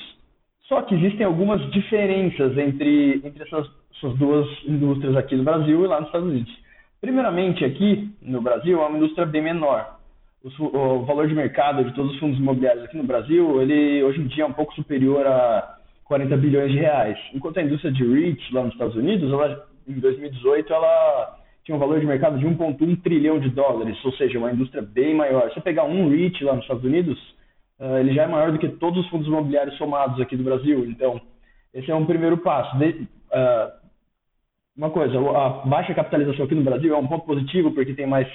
Só 0.68 0.80
que 0.82 0.94
existem 0.94 1.26
algumas 1.26 1.60
diferenças 1.70 2.56
entre, 2.56 3.20
entre 3.24 3.42
essas, 3.42 3.68
essas 3.94 4.16
duas 4.18 4.46
indústrias 4.66 5.14
aqui 5.16 5.36
no 5.36 5.44
Brasil 5.44 5.84
e 5.84 5.86
lá 5.86 5.98
nos 5.98 6.08
Estados 6.08 6.28
Unidos. 6.28 6.52
Primeiramente, 6.98 7.62
aqui 7.62 8.10
no 8.22 8.40
Brasil 8.40 8.80
é 8.80 8.86
uma 8.86 8.96
indústria 8.96 9.26
bem 9.26 9.42
menor. 9.42 9.98
O, 10.42 10.64
o 10.64 11.04
valor 11.04 11.28
de 11.28 11.34
mercado 11.34 11.84
de 11.84 11.94
todos 11.94 12.12
os 12.12 12.18
fundos 12.18 12.38
imobiliários 12.38 12.84
aqui 12.84 12.96
no 12.96 13.04
Brasil, 13.04 13.60
ele 13.60 14.02
hoje 14.02 14.20
em 14.20 14.26
dia 14.28 14.44
é 14.44 14.46
um 14.46 14.52
pouco 14.52 14.74
superior 14.74 15.26
a 15.26 15.78
40 16.12 16.36
bilhões 16.36 16.70
de 16.70 16.78
reais. 16.78 17.18
Enquanto 17.32 17.56
a 17.56 17.62
indústria 17.62 17.90
de 17.90 18.04
REIT 18.04 18.52
lá 18.52 18.64
nos 18.64 18.74
Estados 18.74 18.94
Unidos, 18.94 19.32
ela, 19.32 19.66
em 19.88 19.98
2018, 19.98 20.70
ela 20.70 21.38
tinha 21.64 21.74
um 21.74 21.78
valor 21.78 21.98
de 22.00 22.06
mercado 22.06 22.38
de 22.38 22.44
1,1 22.44 23.00
trilhão 23.00 23.40
de 23.40 23.48
dólares, 23.48 23.96
ou 24.04 24.12
seja, 24.12 24.38
uma 24.38 24.52
indústria 24.52 24.82
bem 24.82 25.14
maior. 25.14 25.48
Se 25.48 25.54
você 25.54 25.62
pegar 25.62 25.84
um 25.84 26.10
REIT 26.10 26.44
lá 26.44 26.52
nos 26.52 26.64
Estados 26.64 26.84
Unidos, 26.84 27.18
uh, 27.80 27.96
ele 27.96 28.12
já 28.12 28.24
é 28.24 28.26
maior 28.26 28.52
do 28.52 28.58
que 28.58 28.68
todos 28.68 29.02
os 29.02 29.08
fundos 29.08 29.26
imobiliários 29.26 29.74
somados 29.78 30.20
aqui 30.20 30.36
do 30.36 30.44
Brasil. 30.44 30.84
Então, 30.84 31.18
esse 31.72 31.90
é 31.90 31.94
um 31.94 32.04
primeiro 32.04 32.36
passo. 32.36 32.76
De, 32.76 32.90
uh, 32.90 33.72
uma 34.76 34.90
coisa, 34.90 35.18
a 35.18 35.48
baixa 35.66 35.94
capitalização 35.94 36.44
aqui 36.44 36.54
no 36.54 36.62
Brasil 36.62 36.94
é 36.94 36.98
um 36.98 37.06
ponto 37.06 37.24
positivo 37.24 37.70
porque 37.72 37.94
tem 37.94 38.06
mais 38.06 38.28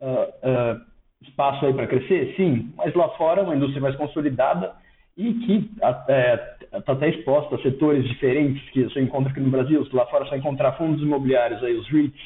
uh, 0.00 0.80
espaço 1.20 1.66
aí 1.66 1.74
para 1.74 1.88
crescer, 1.88 2.32
sim, 2.36 2.72
mas 2.76 2.94
lá 2.94 3.08
fora 3.16 3.42
uma 3.42 3.56
indústria 3.56 3.82
mais 3.82 3.96
consolidada 3.96 4.83
e 5.16 5.32
que 5.34 5.70
está 5.74 6.04
é, 6.08 6.56
até 6.72 7.08
exposta 7.08 7.54
a 7.54 7.62
setores 7.62 8.06
diferentes 8.08 8.68
que 8.70 8.84
você 8.84 9.00
encontra 9.00 9.30
aqui 9.30 9.40
no 9.40 9.50
Brasil. 9.50 9.86
Lá 9.92 10.06
fora 10.06 10.24
você 10.24 10.30
vai 10.30 10.38
encontrar 10.40 10.72
fundos 10.72 11.02
imobiliários, 11.02 11.62
aí, 11.62 11.74
os 11.74 11.88
REITs, 11.88 12.20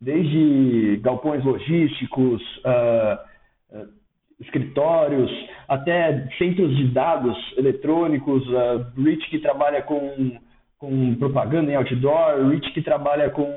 desde 0.00 0.96
galpões 1.02 1.44
logísticos, 1.44 2.42
uh, 2.58 3.88
escritórios, 4.40 5.30
até 5.68 6.28
centros 6.36 6.76
de 6.76 6.88
dados 6.88 7.36
eletrônicos, 7.56 8.46
uh, 8.48 9.02
REIT 9.02 9.30
que 9.30 9.38
trabalha 9.38 9.82
com, 9.82 10.36
com 10.78 11.14
propaganda 11.14 11.70
em 11.70 11.76
outdoor, 11.76 12.48
REIT 12.48 12.72
que 12.72 12.82
trabalha 12.82 13.30
com 13.30 13.48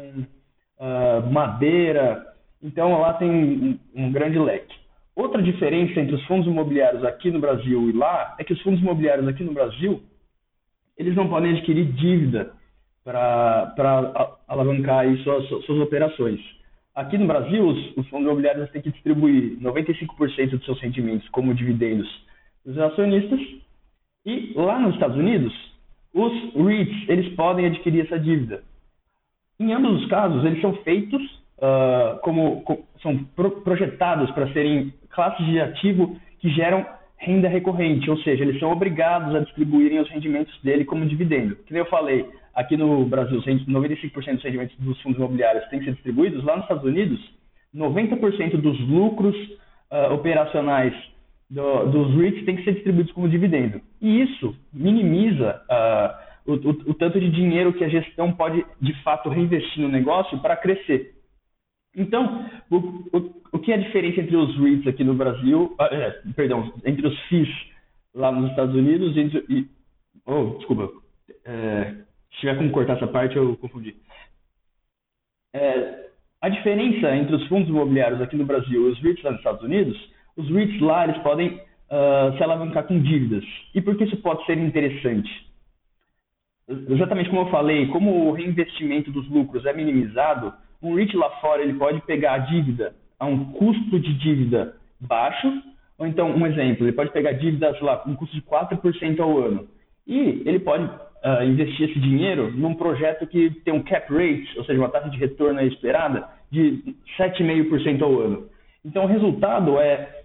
uh, 0.80 1.32
madeira. 1.32 2.24
Então 2.62 3.00
lá 3.02 3.14
tem 3.14 3.30
um, 3.30 3.80
um 3.96 4.12
grande 4.12 4.38
leque. 4.38 4.79
Outra 5.20 5.44
diferença 5.44 6.00
entre 6.00 6.16
os 6.16 6.26
fundos 6.28 6.48
imobiliários 6.48 7.04
aqui 7.04 7.30
no 7.30 7.42
Brasil 7.42 7.90
e 7.90 7.92
lá 7.92 8.38
é 8.40 8.44
que 8.46 8.54
os 8.54 8.62
fundos 8.62 8.80
imobiliários 8.80 9.28
aqui 9.28 9.44
no 9.44 9.52
Brasil 9.52 10.02
eles 10.98 11.14
não 11.14 11.28
podem 11.28 11.52
adquirir 11.52 11.92
dívida 11.92 12.54
para 13.04 14.38
alavancar 14.48 15.00
aí 15.00 15.22
suas, 15.22 15.46
suas 15.66 15.82
operações. 15.82 16.40
Aqui 16.96 17.18
no 17.18 17.28
Brasil, 17.28 17.68
os, 17.68 17.98
os 17.98 18.08
fundos 18.08 18.28
imobiliários 18.28 18.72
têm 18.72 18.82
que 18.82 18.94
distribuir 18.94 19.60
95% 19.60 20.52
dos 20.52 20.64
seus 20.64 20.80
rendimentos 20.80 21.28
como 21.30 21.54
dividendos 21.54 22.08
dos 22.66 22.78
acionistas. 22.78 23.42
E 24.26 24.54
lá 24.56 24.80
nos 24.80 24.94
Estados 24.94 25.18
Unidos, 25.18 25.54
os 26.14 26.32
REITs 26.54 27.10
eles 27.10 27.36
podem 27.36 27.66
adquirir 27.66 28.06
essa 28.06 28.18
dívida. 28.18 28.64
Em 29.60 29.74
ambos 29.74 30.02
os 30.02 30.08
casos, 30.08 30.46
eles 30.46 30.62
são 30.62 30.74
feitos 30.78 31.39
uh, 31.62 32.20
como, 32.22 32.62
como, 32.62 32.84
são 33.02 33.18
pro, 33.36 33.62
projetados 33.62 34.32
para 34.32 34.52
serem 34.54 34.94
classes 35.10 35.46
de 35.46 35.60
ativo 35.60 36.18
que 36.40 36.50
geram 36.50 36.86
renda 37.18 37.50
recorrente, 37.50 38.10
ou 38.10 38.18
seja, 38.20 38.44
eles 38.44 38.60
são 38.60 38.72
obrigados 38.72 39.36
a 39.36 39.40
distribuírem 39.40 40.00
os 40.00 40.10
rendimentos 40.10 40.58
dele 40.64 40.86
como 40.86 41.06
dividendo. 41.06 41.56
Que 41.66 41.74
nem 41.74 41.82
eu 41.82 41.90
falei, 41.90 42.26
aqui 42.56 42.78
no 42.78 43.06
Brasil, 43.06 43.42
95% 43.42 44.36
dos 44.36 44.44
rendimentos 44.44 44.76
dos 44.78 45.02
fundos 45.02 45.18
imobiliários 45.18 45.68
têm 45.70 45.80
que 45.80 45.86
ser 45.86 45.94
distribuídos, 45.94 46.44
lá 46.44 46.56
nos 46.56 46.64
Estados 46.64 46.86
Unidos, 46.86 47.20
90% 47.76 48.58
dos 48.58 48.80
lucros 48.88 49.36
uh, 49.92 50.14
operacionais 50.14 50.94
do, 51.50 51.86
dos 51.88 52.16
REITs 52.16 52.46
têm 52.46 52.56
que 52.56 52.64
ser 52.64 52.74
distribuídos 52.74 53.12
como 53.12 53.28
dividendo. 53.28 53.82
E 54.02 54.22
isso 54.22 54.56
minimiza 54.72 55.62
uh, 55.70 56.52
o, 56.52 56.54
o, 56.54 56.70
o, 56.92 56.94
tanto 56.94 57.20
de 57.20 57.30
dinheiro 57.30 57.74
que 57.74 57.84
a 57.84 57.90
gestão 57.90 58.32
pode, 58.32 58.66
de 58.80 58.94
fato, 59.04 59.30
reinvestir 59.30 59.82
no 59.84 59.90
negócio 59.90 60.40
para 60.40 60.56
crescer. 60.56 61.16
Então, 61.96 62.50
o, 62.70 62.78
o, 63.52 63.60
que 63.60 63.72
é 63.72 63.76
a 63.76 63.80
diferença 63.80 64.22
entre 64.22 64.36
os 64.36 64.56
REITs 64.58 64.88
aqui 64.88 65.04
no 65.04 65.16
Brasil, 65.16 65.76
uh, 65.80 65.84
é, 65.84 66.22
perdão, 66.36 66.72
entre 66.86 67.06
os 67.08 67.20
FIIs 67.24 67.50
lá 68.14 68.32
nos 68.32 68.50
Estados 68.52 68.76
Unidos 68.76 69.16
e... 69.16 69.54
e 69.54 69.68
oh, 70.26 70.58
desculpa. 70.58 70.90
É, 71.46 71.96
se 72.32 72.42
tiver 72.42 72.58
como 72.58 72.72
cortar 72.72 72.98
essa 72.98 73.08
parte, 73.08 73.36
eu 73.36 73.58
confundi. 73.58 73.96
É, 75.54 76.10
a 76.42 76.50
diferença 76.50 77.16
entre 77.16 77.36
os 77.36 77.48
fundos 77.48 77.70
imobiliários 77.70 78.22
aqui 78.22 78.36
no 78.36 78.46
Brasil 78.46 78.88
e 78.88 78.92
os 78.92 79.00
REITs 79.02 79.24
lá 79.24 79.32
nos 79.32 79.40
Estados 79.40 79.64
Unidos, 79.64 79.98
os 80.38 80.50
REITs 80.50 80.80
lá 80.80 81.06
eles 81.06 81.18
podem 81.22 81.50
uh, 81.50 82.38
se 82.38 82.44
alavancar 82.44 82.86
com 82.86 83.02
dívidas. 83.02 83.44
E 83.74 83.82
por 83.82 83.98
que 83.98 84.06
isso 84.06 84.18
pode 84.18 84.46
ser 84.46 84.58
interessante? 84.58 85.30
Exatamente 86.68 87.30
como 87.30 87.42
eu 87.42 87.52
falei, 87.52 87.88
como 87.88 88.28
o 88.28 88.32
reinvestimento 88.32 89.12
dos 89.12 89.28
lucros 89.28 89.66
é 89.66 89.74
minimizado, 89.74 90.54
um 90.82 90.96
REIT 90.96 91.16
lá 91.16 91.30
fora 91.42 91.62
ele 91.62 91.74
pode 91.74 92.02
pegar 92.02 92.34
a 92.34 92.38
dívida 92.40 92.94
a 93.20 93.26
um 93.26 93.52
custo 93.52 94.00
de 94.00 94.14
dívida 94.14 94.76
baixo, 95.00 95.48
ou 95.98 96.08
então, 96.08 96.32
um 96.32 96.48
exemplo, 96.48 96.86
ele 96.86 96.94
pode 96.94 97.12
pegar 97.12 97.34
dívidas 97.34 97.80
lá 97.82 97.98
com 97.98 98.12
um 98.12 98.16
custo 98.16 98.34
de 98.36 98.42
4% 98.42 99.20
ao 99.20 99.38
ano. 99.38 99.68
E 100.08 100.42
ele 100.46 100.60
pode 100.60 100.86
uh, 100.86 101.44
investir 101.44 101.90
esse 101.90 102.00
dinheiro 102.00 102.52
num 102.52 102.74
projeto 102.74 103.28
que 103.28 103.50
tem 103.66 103.74
um 103.74 103.84
cap 103.84 104.12
rate, 104.12 104.58
ou 104.58 104.64
seja, 104.64 104.80
uma 104.80 104.90
taxa 104.90 105.10
de 105.10 105.18
retorno 105.18 105.60
esperada 105.62 106.26
de 106.50 106.96
7,5% 107.18 108.02
ao 108.02 108.20
ano. 108.20 108.50
Então, 108.84 109.04
o 109.04 109.08
resultado 109.08 109.78
é, 109.78 110.24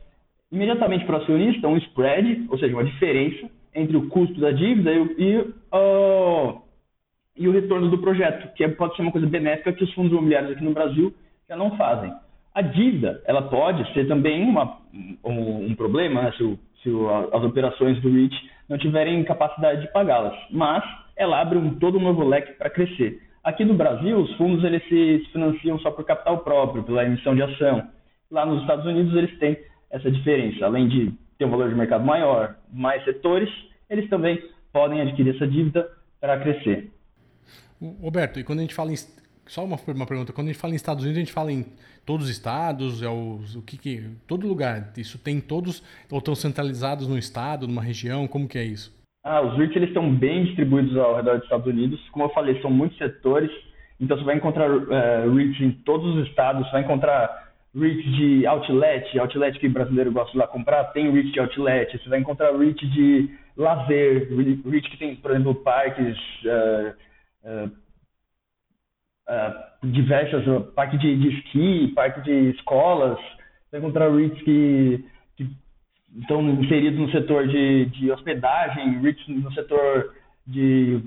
imediatamente 0.50 1.04
para 1.04 1.18
o 1.18 1.22
acionista, 1.22 1.66
um 1.66 1.76
spread, 1.76 2.46
ou 2.48 2.58
seja, 2.58 2.72
uma 2.72 2.84
diferença 2.84 3.50
entre 3.74 3.96
o 3.96 4.08
custo 4.08 4.40
da 4.40 4.52
dívida 4.52 4.92
e, 4.92 5.14
e, 5.18 5.38
uh, 5.38 6.62
e 7.36 7.48
o 7.48 7.52
retorno 7.52 7.90
do 7.90 7.98
projeto, 7.98 8.52
que 8.54 8.62
é, 8.62 8.68
pode 8.68 8.94
ser 8.96 9.02
uma 9.02 9.12
coisa 9.12 9.26
benéfica 9.26 9.72
que 9.72 9.84
os 9.84 9.92
fundos 9.94 10.12
imobiliários 10.12 10.52
aqui 10.52 10.64
no 10.64 10.72
Brasil 10.72 11.12
já 11.48 11.56
não 11.56 11.76
fazem. 11.76 12.12
A 12.54 12.62
dívida, 12.62 13.20
ela 13.26 13.42
pode 13.42 13.92
ser 13.92 14.06
também 14.06 14.42
uma, 14.42 14.78
um, 15.24 15.66
um 15.66 15.74
problema, 15.74 16.22
né, 16.22 16.32
se, 16.36 16.44
o, 16.44 16.58
se 16.82 16.88
o, 16.88 17.08
as 17.34 17.42
operações 17.42 18.00
do 18.00 18.10
REIT 18.10 18.34
não 18.68 18.78
tiverem 18.78 19.24
capacidade 19.24 19.80
de 19.80 19.92
pagá-las. 19.92 20.34
Mas 20.50 20.84
ela 21.16 21.40
abre 21.40 21.58
um, 21.58 21.74
todo 21.74 21.98
um 21.98 22.02
novo 22.02 22.24
leque 22.24 22.52
para 22.52 22.70
crescer. 22.70 23.20
Aqui 23.42 23.64
no 23.64 23.74
Brasil, 23.74 24.16
os 24.18 24.32
fundos 24.36 24.64
eles 24.64 24.82
se 24.88 25.28
financiam 25.32 25.78
só 25.80 25.90
por 25.90 26.04
capital 26.04 26.38
próprio, 26.38 26.84
pela 26.84 27.04
emissão 27.04 27.34
de 27.34 27.42
ação. 27.42 27.88
Lá 28.30 28.46
nos 28.46 28.60
Estados 28.62 28.86
Unidos, 28.86 29.14
eles 29.14 29.38
têm 29.38 29.58
essa 29.90 30.10
diferença. 30.10 30.64
Além 30.64 30.88
de 30.88 31.12
ter 31.36 31.44
um 31.44 31.50
valor 31.50 31.68
de 31.68 31.74
mercado 31.74 32.04
maior, 32.04 32.54
mais 32.72 33.04
setores, 33.04 33.50
eles 33.90 34.08
também 34.08 34.40
podem 34.72 35.00
adquirir 35.00 35.34
essa 35.34 35.46
dívida 35.46 35.88
para 36.20 36.38
crescer. 36.38 36.93
Roberto, 38.00 38.38
e 38.40 38.44
quando 38.44 38.58
a 38.58 38.62
gente 38.62 38.74
fala 38.74 38.92
em 38.92 38.96
só 39.46 39.64
uma, 39.64 39.76
uma 39.88 40.06
pergunta. 40.06 40.32
Quando 40.32 40.48
a 40.48 40.52
gente 40.52 40.60
fala 40.60 40.72
em 40.72 40.76
Estados 40.76 41.04
Unidos, 41.04 41.18
a 41.18 41.24
gente 41.24 41.32
fala 41.32 41.52
em 41.52 41.66
todos 42.04 42.26
os 42.26 42.32
estados, 42.32 43.02
é 43.02 43.08
o, 43.08 43.40
o 43.56 43.62
que, 43.62 43.76
que 43.76 44.10
todo 44.26 44.46
lugar. 44.46 44.92
Isso 44.96 45.18
tem 45.18 45.40
todos 45.40 45.82
ou 46.10 46.18
estão 46.18 46.34
centralizados 46.34 47.06
no 47.08 47.18
estado, 47.18 47.66
numa 47.66 47.82
região? 47.82 48.26
Como 48.26 48.48
que 48.48 48.58
é 48.58 48.64
isso? 48.64 48.94
Ah, 49.24 49.40
os 49.40 49.56
REITs 49.56 49.76
eles 49.76 49.88
estão 49.88 50.14
bem 50.14 50.44
distribuídos 50.44 50.96
ao 50.96 51.16
redor 51.16 51.36
dos 51.36 51.44
Estados 51.44 51.66
Unidos. 51.66 52.00
Como 52.10 52.26
eu 52.26 52.30
falei, 52.30 52.60
são 52.60 52.70
muitos 52.70 52.98
setores. 52.98 53.50
Então 54.00 54.18
você 54.18 54.24
vai 54.24 54.36
encontrar 54.36 54.70
uh, 54.70 55.34
REITs 55.34 55.60
em 55.60 55.70
todos 55.70 56.14
os 56.14 56.28
estados. 56.28 56.66
Você 56.66 56.72
vai 56.72 56.82
encontrar 56.82 57.52
REITs 57.74 58.16
de 58.16 58.46
outlet, 58.46 59.18
outlet 59.18 59.58
que 59.58 59.68
brasileiro 59.68 60.12
gosta 60.12 60.32
de 60.32 60.38
lá 60.38 60.46
comprar, 60.46 60.84
tem 60.92 61.10
REIT 61.10 61.32
de 61.32 61.40
outlet. 61.40 61.98
Você 61.98 62.08
vai 62.08 62.18
encontrar 62.18 62.56
REIT 62.56 62.86
de 62.88 63.30
lazer, 63.56 64.28
REIT 64.30 64.90
que 64.90 64.98
tem, 64.98 65.16
por 65.16 65.30
exemplo, 65.30 65.54
parques. 65.54 66.16
Uh, 66.44 67.13
diversas, 69.82 70.46
uh, 70.46 70.60
parque 70.74 70.98
de, 70.98 71.16
de, 71.16 71.28
esqui, 71.28 71.92
parque 71.94 72.20
de 72.22 72.50
escolas, 72.50 73.18
vai 73.70 73.80
encontrar 73.80 74.10
REITs 74.10 74.42
que, 74.42 75.04
que 75.36 75.48
estão 76.20 76.42
inseridos 76.50 76.98
no 76.98 77.10
setor 77.10 77.48
de, 77.48 77.86
de 77.86 78.10
hospedagem, 78.10 79.00
REITs 79.00 79.26
no 79.28 79.52
setor 79.52 80.14
de, 80.46 81.00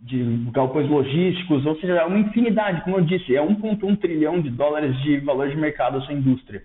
de 0.00 0.50
galpões 0.52 0.88
logísticos, 0.88 1.64
ou 1.66 1.76
seja, 1.76 1.94
é 1.94 2.04
uma 2.04 2.18
infinidade, 2.18 2.82
como 2.82 2.98
eu 2.98 3.04
disse, 3.04 3.36
é 3.36 3.40
1,1 3.40 3.98
trilhão 3.98 4.40
de 4.40 4.50
dólares 4.50 4.96
de 5.02 5.18
valor 5.18 5.48
de 5.48 5.56
mercado 5.56 5.98
essa 5.98 6.12
indústria. 6.12 6.62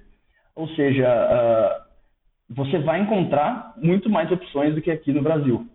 Ou 0.55 0.67
seja, 0.69 1.07
uh, 1.07 1.87
você 2.49 2.79
vai 2.79 3.01
encontrar 3.01 3.73
muito 3.77 4.09
mais 4.09 4.31
opções 4.31 4.73
do 4.73 4.81
que 4.81 4.91
aqui 4.91 5.11
no 5.11 5.21
Brasil. 5.21 5.67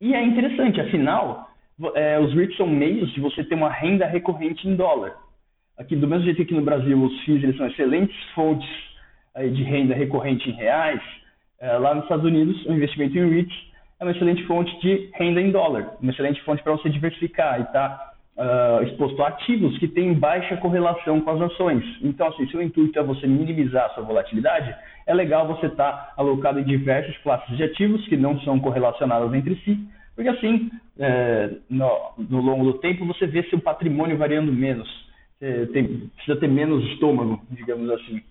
E 0.00 0.14
é 0.14 0.22
interessante, 0.22 0.80
afinal, 0.80 1.51
é, 1.94 2.18
os 2.18 2.32
REITs 2.34 2.56
são 2.56 2.66
meios 2.66 3.12
de 3.12 3.20
você 3.20 3.44
ter 3.44 3.54
uma 3.54 3.70
renda 3.70 4.06
recorrente 4.06 4.68
em 4.68 4.76
dólar. 4.76 5.14
Aqui, 5.78 5.96
do 5.96 6.06
mesmo 6.06 6.24
jeito 6.24 6.44
que 6.44 6.54
no 6.54 6.62
Brasil 6.62 7.02
os 7.02 7.20
FIIs 7.22 7.42
eles 7.42 7.56
são 7.56 7.66
excelentes 7.66 8.16
fontes 8.34 8.68
aí, 9.34 9.50
de 9.50 9.62
renda 9.62 9.94
recorrente 9.94 10.48
em 10.50 10.52
reais, 10.52 11.00
é, 11.60 11.72
lá 11.78 11.94
nos 11.94 12.04
Estados 12.04 12.24
Unidos 12.24 12.64
o 12.66 12.72
investimento 12.72 13.16
em 13.16 13.28
REITs 13.28 13.72
é 14.02 14.04
uma 14.04 14.10
excelente 14.10 14.44
fonte 14.46 14.76
de 14.80 15.10
renda 15.14 15.40
em 15.40 15.52
dólar, 15.52 15.96
uma 16.00 16.10
excelente 16.10 16.42
fonte 16.42 16.60
para 16.62 16.72
você 16.72 16.90
diversificar 16.90 17.60
e 17.60 17.62
estar 17.62 17.88
tá, 17.88 18.12
uh, 18.36 18.82
exposto 18.82 19.22
a 19.22 19.28
ativos 19.28 19.78
que 19.78 19.86
têm 19.86 20.12
baixa 20.12 20.56
correlação 20.56 21.20
com 21.20 21.30
as 21.30 21.40
ações. 21.40 21.84
Então, 22.02 22.26
assim, 22.26 22.48
se 22.48 22.56
o 22.56 22.62
intuito 22.62 22.98
é 22.98 23.02
você 23.04 23.28
minimizar 23.28 23.86
a 23.86 23.90
sua 23.90 24.02
volatilidade, 24.02 24.74
é 25.06 25.14
legal 25.14 25.46
você 25.46 25.66
estar 25.66 25.92
tá 25.92 26.14
alocado 26.16 26.58
em 26.58 26.64
diversas 26.64 27.16
classes 27.18 27.56
de 27.56 27.62
ativos 27.62 28.04
que 28.08 28.16
não 28.16 28.40
são 28.40 28.58
correlacionadas 28.58 29.32
entre 29.34 29.54
si, 29.64 29.78
porque 30.14 30.28
assim, 30.28 30.70
é, 30.98 31.56
no, 31.68 32.12
no, 32.18 32.40
longo 32.40 32.64
do 32.64 32.78
tempo, 32.78 33.06
você 33.06 33.26
vê 33.26 33.42
seu 33.44 33.60
patrimônio 33.60 34.16
variando 34.16 34.52
menos. 34.52 34.88
Tem, 35.72 36.08
precisa 36.14 36.38
ter 36.38 36.46
menos 36.46 36.84
estômago, 36.92 37.42
digamos 37.50 37.90
assim. 37.90 38.22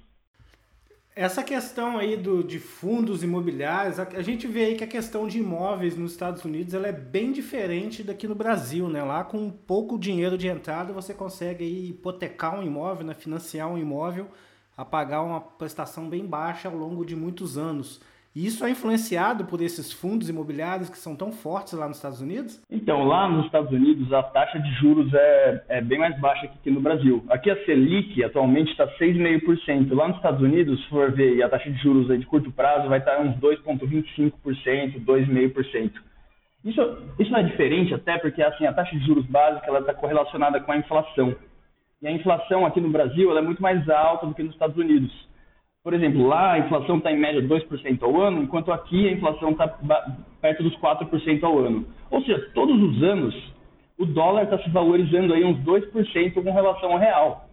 Essa 1.14 1.44
questão 1.44 1.98
aí 1.98 2.16
do, 2.16 2.42
de 2.42 2.58
fundos 2.58 3.22
imobiliários, 3.22 4.00
a, 4.00 4.04
a, 4.04 4.22
gente 4.22 4.48
vê 4.48 4.64
aí 4.66 4.76
que 4.76 4.84
a 4.86 4.88
questão 4.88 5.28
de 5.28 5.40
imóveis 5.40 5.98
nos 5.98 6.14
Estados 6.14 6.46
Unidos 6.46 6.74
ela 6.74 6.88
é 6.88 6.92
bem 6.94 7.34
diferente 7.34 8.02
daqui 8.02 8.30
no 8.30 8.36
Brasil, 8.36 8.88
né? 8.88 9.04
Lá 9.04 9.22
com 9.22 9.50
pouco 9.50 10.00
dinheiro 10.00 10.38
de 10.38 10.48
entrada 10.48 10.94
você 10.94 11.14
consegue 11.14 11.66
aí 11.66 11.90
hipotecar 11.90 12.58
um 12.58 12.64
imóvel, 12.64 13.06
né? 13.06 13.14
financiar 13.14 13.70
um 13.70 13.78
imóvel 13.78 14.30
a 14.78 14.86
pagar 14.86 15.22
uma 15.22 15.42
prestação 15.42 16.10
bem 16.10 16.26
baixa 16.26 16.70
ao 16.70 16.78
longo 16.78 17.06
de 17.06 17.14
muitos 17.14 17.58
anos. 17.58 18.00
E 18.34 18.46
isso 18.46 18.64
é 18.64 18.70
influenciado 18.70 19.44
por 19.44 19.62
esses 19.62 19.92
fundos 19.92 20.30
imobiliários 20.30 20.90
que 20.90 20.98
são 20.98 21.18
tão 21.18 21.34
fortes 21.34 21.74
lá 21.74 21.86
nos 21.88 21.98
Estados 21.98 22.22
Unidos? 22.22 22.64
Então, 22.72 23.04
lá 23.04 23.28
nos 23.28 23.46
Estados 23.46 23.70
Unidos, 23.72 24.12
a 24.14 24.24
taxa 24.24 24.58
de 24.58 24.72
juros 24.76 25.14
é, 25.14 25.64
é 25.68 25.82
bem 25.82 26.00
mais 26.00 26.18
baixa 26.18 26.48
que 26.48 26.54
aqui 26.54 26.72
no 26.72 26.80
Brasil. 26.80 27.26
Aqui 27.30 27.52
a 27.52 27.66
Selic 27.66 28.24
atualmente 28.24 28.72
está 28.72 28.88
6,5%. 28.98 29.94
Lá 29.94 30.08
nos 30.08 30.16
Estados 30.16 30.42
Unidos, 30.42 30.82
se 30.82 30.90
for 30.90 31.12
ver 31.12 31.44
a 31.44 31.50
taxa 31.50 31.70
de 31.70 31.78
juros 31.82 32.08
de 32.08 32.26
curto 32.26 32.50
prazo, 32.54 32.88
vai 32.88 33.00
estar 33.00 33.20
uns 33.20 33.36
2,25%, 33.36 35.04
2,5%. 35.04 35.92
Isso, 36.64 36.98
isso 37.20 37.32
não 37.32 37.40
é 37.40 37.44
diferente 37.44 37.94
até 37.94 38.18
porque 38.18 38.42
assim, 38.42 38.66
a 38.66 38.72
taxa 38.72 38.96
de 38.96 39.06
juros 39.06 39.26
básica 39.26 39.78
está 39.78 39.94
correlacionada 39.94 40.62
com 40.62 40.72
a 40.72 40.78
inflação. 40.78 41.36
E 42.02 42.08
a 42.08 42.12
inflação 42.12 42.66
aqui 42.66 42.80
no 42.80 42.90
Brasil 42.90 43.38
é 43.38 43.42
muito 43.42 43.62
mais 43.62 43.88
alta 43.90 44.26
do 44.26 44.34
que 44.34 44.42
nos 44.42 44.54
Estados 44.54 44.78
Unidos. 44.78 45.12
Por 45.84 45.96
exemplo, 45.96 46.28
lá 46.28 46.54
a 46.54 46.60
inflação 46.60 46.98
está 46.98 47.12
em 47.12 47.18
média 47.18 47.42
2% 47.42 48.04
ao 48.04 48.22
ano, 48.22 48.44
enquanto 48.44 48.72
aqui 48.72 49.10
a 49.10 49.14
inflação 49.14 49.52
está 49.52 49.68
perto 50.40 50.62
dos 50.62 50.76
4% 50.78 51.44
ao 51.44 51.58
ano. 51.58 51.86
Ou 52.12 52.22
seja, 52.22 52.52
todos 52.54 52.80
os 52.80 53.02
anos 53.02 53.36
o 53.98 54.06
dólar 54.06 54.44
está 54.44 54.60
se 54.60 54.70
valorizando 54.70 55.34
aí 55.34 55.44
uns 55.44 55.58
2% 55.64 56.34
com 56.34 56.52
relação 56.52 56.92
ao 56.92 56.98
real. 56.98 57.48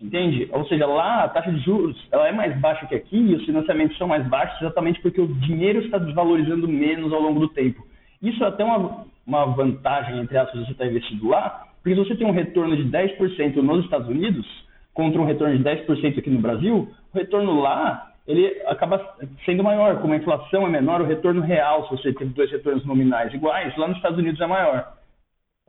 Entende? 0.00 0.48
Ou 0.52 0.66
seja, 0.66 0.86
lá 0.86 1.24
a 1.24 1.28
taxa 1.28 1.52
de 1.52 1.60
juros 1.60 1.96
ela 2.10 2.28
é 2.28 2.32
mais 2.32 2.58
baixa 2.60 2.86
que 2.86 2.94
aqui 2.94 3.16
e 3.16 3.34
os 3.34 3.44
financiamentos 3.44 3.96
são 3.96 4.08
mais 4.08 4.26
baixos 4.26 4.60
exatamente 4.60 5.00
porque 5.00 5.20
o 5.20 5.26
dinheiro 5.26 5.80
está 5.80 5.98
desvalorizando 5.98 6.68
menos 6.68 7.12
ao 7.12 7.20
longo 7.20 7.40
do 7.40 7.48
tempo. 7.48 7.86
Isso 8.20 8.42
é 8.44 8.48
até 8.48 8.64
uma, 8.64 9.06
uma 9.26 9.46
vantagem, 9.46 10.18
entre 10.18 10.36
aspas, 10.36 10.60
você 10.60 10.72
está 10.72 10.86
investindo 10.86 11.28
lá, 11.28 11.66
porque 11.82 11.94
se 11.94 12.08
você 12.08 12.16
tem 12.16 12.26
um 12.26 12.32
retorno 12.32 12.76
de 12.76 12.84
10% 12.84 13.56
nos 13.56 13.84
Estados 13.84 14.08
Unidos, 14.08 14.46
contra 14.94 15.20
um 15.20 15.26
retorno 15.26 15.58
de 15.58 15.64
10% 15.64 16.18
aqui 16.18 16.30
no 16.30 16.40
Brasil, 16.40 16.88
o 17.12 17.18
retorno 17.18 17.60
lá 17.60 18.14
ele 18.26 18.62
acaba 18.66 19.16
sendo 19.44 19.62
maior. 19.62 20.00
Como 20.00 20.14
a 20.14 20.16
inflação 20.16 20.66
é 20.66 20.70
menor, 20.70 21.02
o 21.02 21.06
retorno 21.06 21.42
real, 21.42 21.86
se 21.86 21.90
você 21.90 22.12
teve 22.12 22.32
dois 22.32 22.50
retornos 22.50 22.84
nominais 22.86 23.34
iguais, 23.34 23.76
lá 23.76 23.88
nos 23.88 23.96
Estados 23.96 24.18
Unidos 24.18 24.40
é 24.40 24.46
maior. 24.46 24.94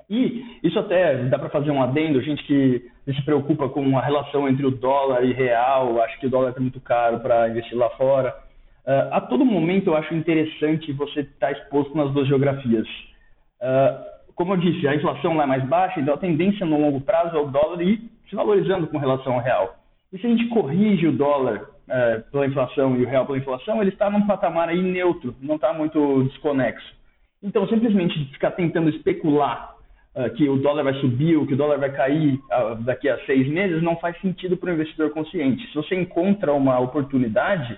E 0.09 0.59
isso 0.63 0.77
até 0.77 1.15
dá 1.25 1.39
para 1.39 1.49
fazer 1.49 1.71
um 1.71 1.81
adendo, 1.81 2.21
gente 2.21 2.43
que 2.43 2.87
se 3.05 3.21
preocupa 3.23 3.67
com 3.69 3.97
a 3.97 4.01
relação 4.01 4.47
entre 4.47 4.65
o 4.65 4.71
dólar 4.71 5.23
e 5.23 5.33
real, 5.33 6.01
acha 6.01 6.17
que 6.19 6.27
o 6.27 6.29
dólar 6.29 6.49
está 6.49 6.61
muito 6.61 6.79
caro 6.79 7.19
para 7.19 7.49
investir 7.49 7.77
lá 7.77 7.89
fora. 7.91 8.35
Uh, 8.85 9.13
a 9.13 9.21
todo 9.21 9.43
momento 9.43 9.87
eu 9.87 9.97
acho 9.97 10.13
interessante 10.13 10.93
você 10.93 11.21
estar 11.21 11.47
tá 11.47 11.51
exposto 11.51 11.95
nas 11.97 12.11
duas 12.13 12.27
geografias. 12.27 12.87
Uh, 13.59 14.15
como 14.35 14.53
eu 14.53 14.57
disse, 14.57 14.87
a 14.87 14.95
inflação 14.95 15.35
lá 15.35 15.43
é 15.43 15.47
mais 15.47 15.63
baixa, 15.65 15.99
então 15.99 16.13
a 16.13 16.19
tendência 16.19 16.65
no 16.65 16.79
longo 16.79 17.01
prazo 17.01 17.35
é 17.35 17.39
o 17.39 17.47
dólar 17.47 17.81
ir 17.81 18.14
se 18.35 18.37
valorizando 18.37 18.87
com 18.87 18.97
relação 18.97 19.33
ao 19.33 19.39
real. 19.39 19.75
E 20.11 20.19
se 20.19 20.27
a 20.27 20.29
gente 20.29 20.47
corrige 20.49 21.07
o 21.07 21.13
dólar 21.13 21.61
uh, 21.61 22.31
pela 22.31 22.45
inflação 22.45 22.95
e 22.97 23.03
o 23.03 23.07
real 23.07 23.25
pela 23.25 23.37
inflação, 23.37 23.81
ele 23.81 23.89
está 23.89 24.09
num 24.09 24.27
patamar 24.27 24.69
aí 24.69 24.81
neutro, 24.81 25.33
não 25.41 25.55
está 25.55 25.73
muito 25.73 26.23
desconexo. 26.25 26.93
Então, 27.41 27.67
simplesmente 27.67 28.13
ficar 28.33 28.51
tentando 28.51 28.89
especular 28.89 29.75
uh, 30.15 30.29
que 30.35 30.47
o 30.49 30.57
dólar 30.57 30.83
vai 30.83 30.93
subir 30.95 31.37
ou 31.37 31.47
que 31.47 31.53
o 31.53 31.57
dólar 31.57 31.79
vai 31.79 31.91
cair 31.91 32.39
daqui 32.81 33.09
a 33.09 33.17
seis 33.25 33.47
meses 33.47 33.81
não 33.81 33.95
faz 33.97 34.19
sentido 34.19 34.57
para 34.57 34.69
o 34.69 34.73
investidor 34.73 35.11
consciente. 35.11 35.65
Se 35.67 35.75
você 35.75 35.95
encontra 35.95 36.53
uma 36.53 36.79
oportunidade, 36.79 37.77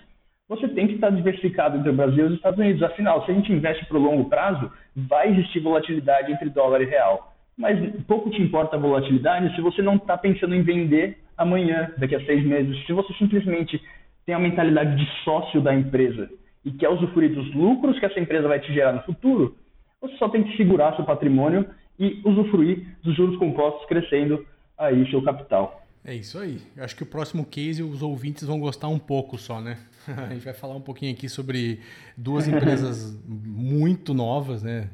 você 0.49 0.67
tem 0.69 0.87
que 0.87 0.95
estar 0.95 1.09
diversificado 1.09 1.77
entre 1.77 1.89
o 1.89 1.95
Brasil 1.95 2.25
e 2.25 2.27
os 2.29 2.35
Estados 2.35 2.59
Unidos. 2.59 2.81
Afinal, 2.81 3.25
se 3.25 3.31
a 3.31 3.33
gente 3.33 3.51
investe 3.51 3.85
para 3.85 3.97
o 3.97 4.01
longo 4.01 4.29
prazo, 4.29 4.71
vai 4.95 5.29
existir 5.29 5.59
volatilidade 5.59 6.31
entre 6.31 6.49
dólar 6.49 6.81
e 6.81 6.85
real. 6.85 7.33
Mas 7.57 7.79
pouco 8.05 8.29
te 8.29 8.41
importa 8.41 8.75
a 8.75 8.79
volatilidade 8.79 9.55
se 9.55 9.61
você 9.61 9.81
não 9.81 9.95
está 9.95 10.17
pensando 10.17 10.53
em 10.53 10.61
vender 10.61 11.17
amanhã, 11.37 11.91
daqui 11.97 12.15
a 12.15 12.25
seis 12.25 12.45
meses. 12.45 12.85
Se 12.85 12.93
você 12.93 13.13
simplesmente 13.15 13.81
tem 14.25 14.35
a 14.35 14.39
mentalidade 14.39 14.95
de 14.95 15.23
sócio 15.23 15.61
da 15.61 15.73
empresa 15.73 16.29
e 16.63 16.71
quer 16.71 16.89
usufruir 16.89 17.33
dos 17.33 17.53
lucros 17.55 17.99
que 17.99 18.05
essa 18.05 18.19
empresa 18.19 18.47
vai 18.47 18.59
te 18.59 18.71
gerar 18.73 18.93
no 18.93 19.03
futuro, 19.03 19.55
você 20.01 20.15
só 20.17 20.29
tem 20.29 20.43
que 20.43 20.55
segurar 20.57 20.95
seu 20.95 21.05
patrimônio 21.05 21.65
e 21.97 22.21
usufruir 22.23 22.85
dos 23.03 23.15
juros 23.15 23.37
compostos 23.37 23.87
crescendo 23.87 24.45
aí 24.77 25.09
seu 25.09 25.21
capital. 25.23 25.83
É 26.05 26.13
isso 26.13 26.37
aí. 26.39 26.61
Eu 26.75 26.83
acho 26.83 26.95
que 26.95 27.03
o 27.03 27.05
próximo 27.05 27.45
case 27.45 27.81
os 27.83 28.01
ouvintes 28.01 28.43
vão 28.43 28.59
gostar 28.59 28.87
um 28.87 28.99
pouco 28.99 29.37
só, 29.37 29.59
né? 29.59 29.77
A 30.07 30.33
gente 30.33 30.45
vai 30.45 30.53
falar 30.53 30.75
um 30.75 30.81
pouquinho 30.81 31.11
aqui 31.11 31.27
sobre 31.27 31.81
duas 32.15 32.47
empresas 32.47 33.19
muito 33.27 34.13
novas, 34.13 34.63
né? 34.63 34.89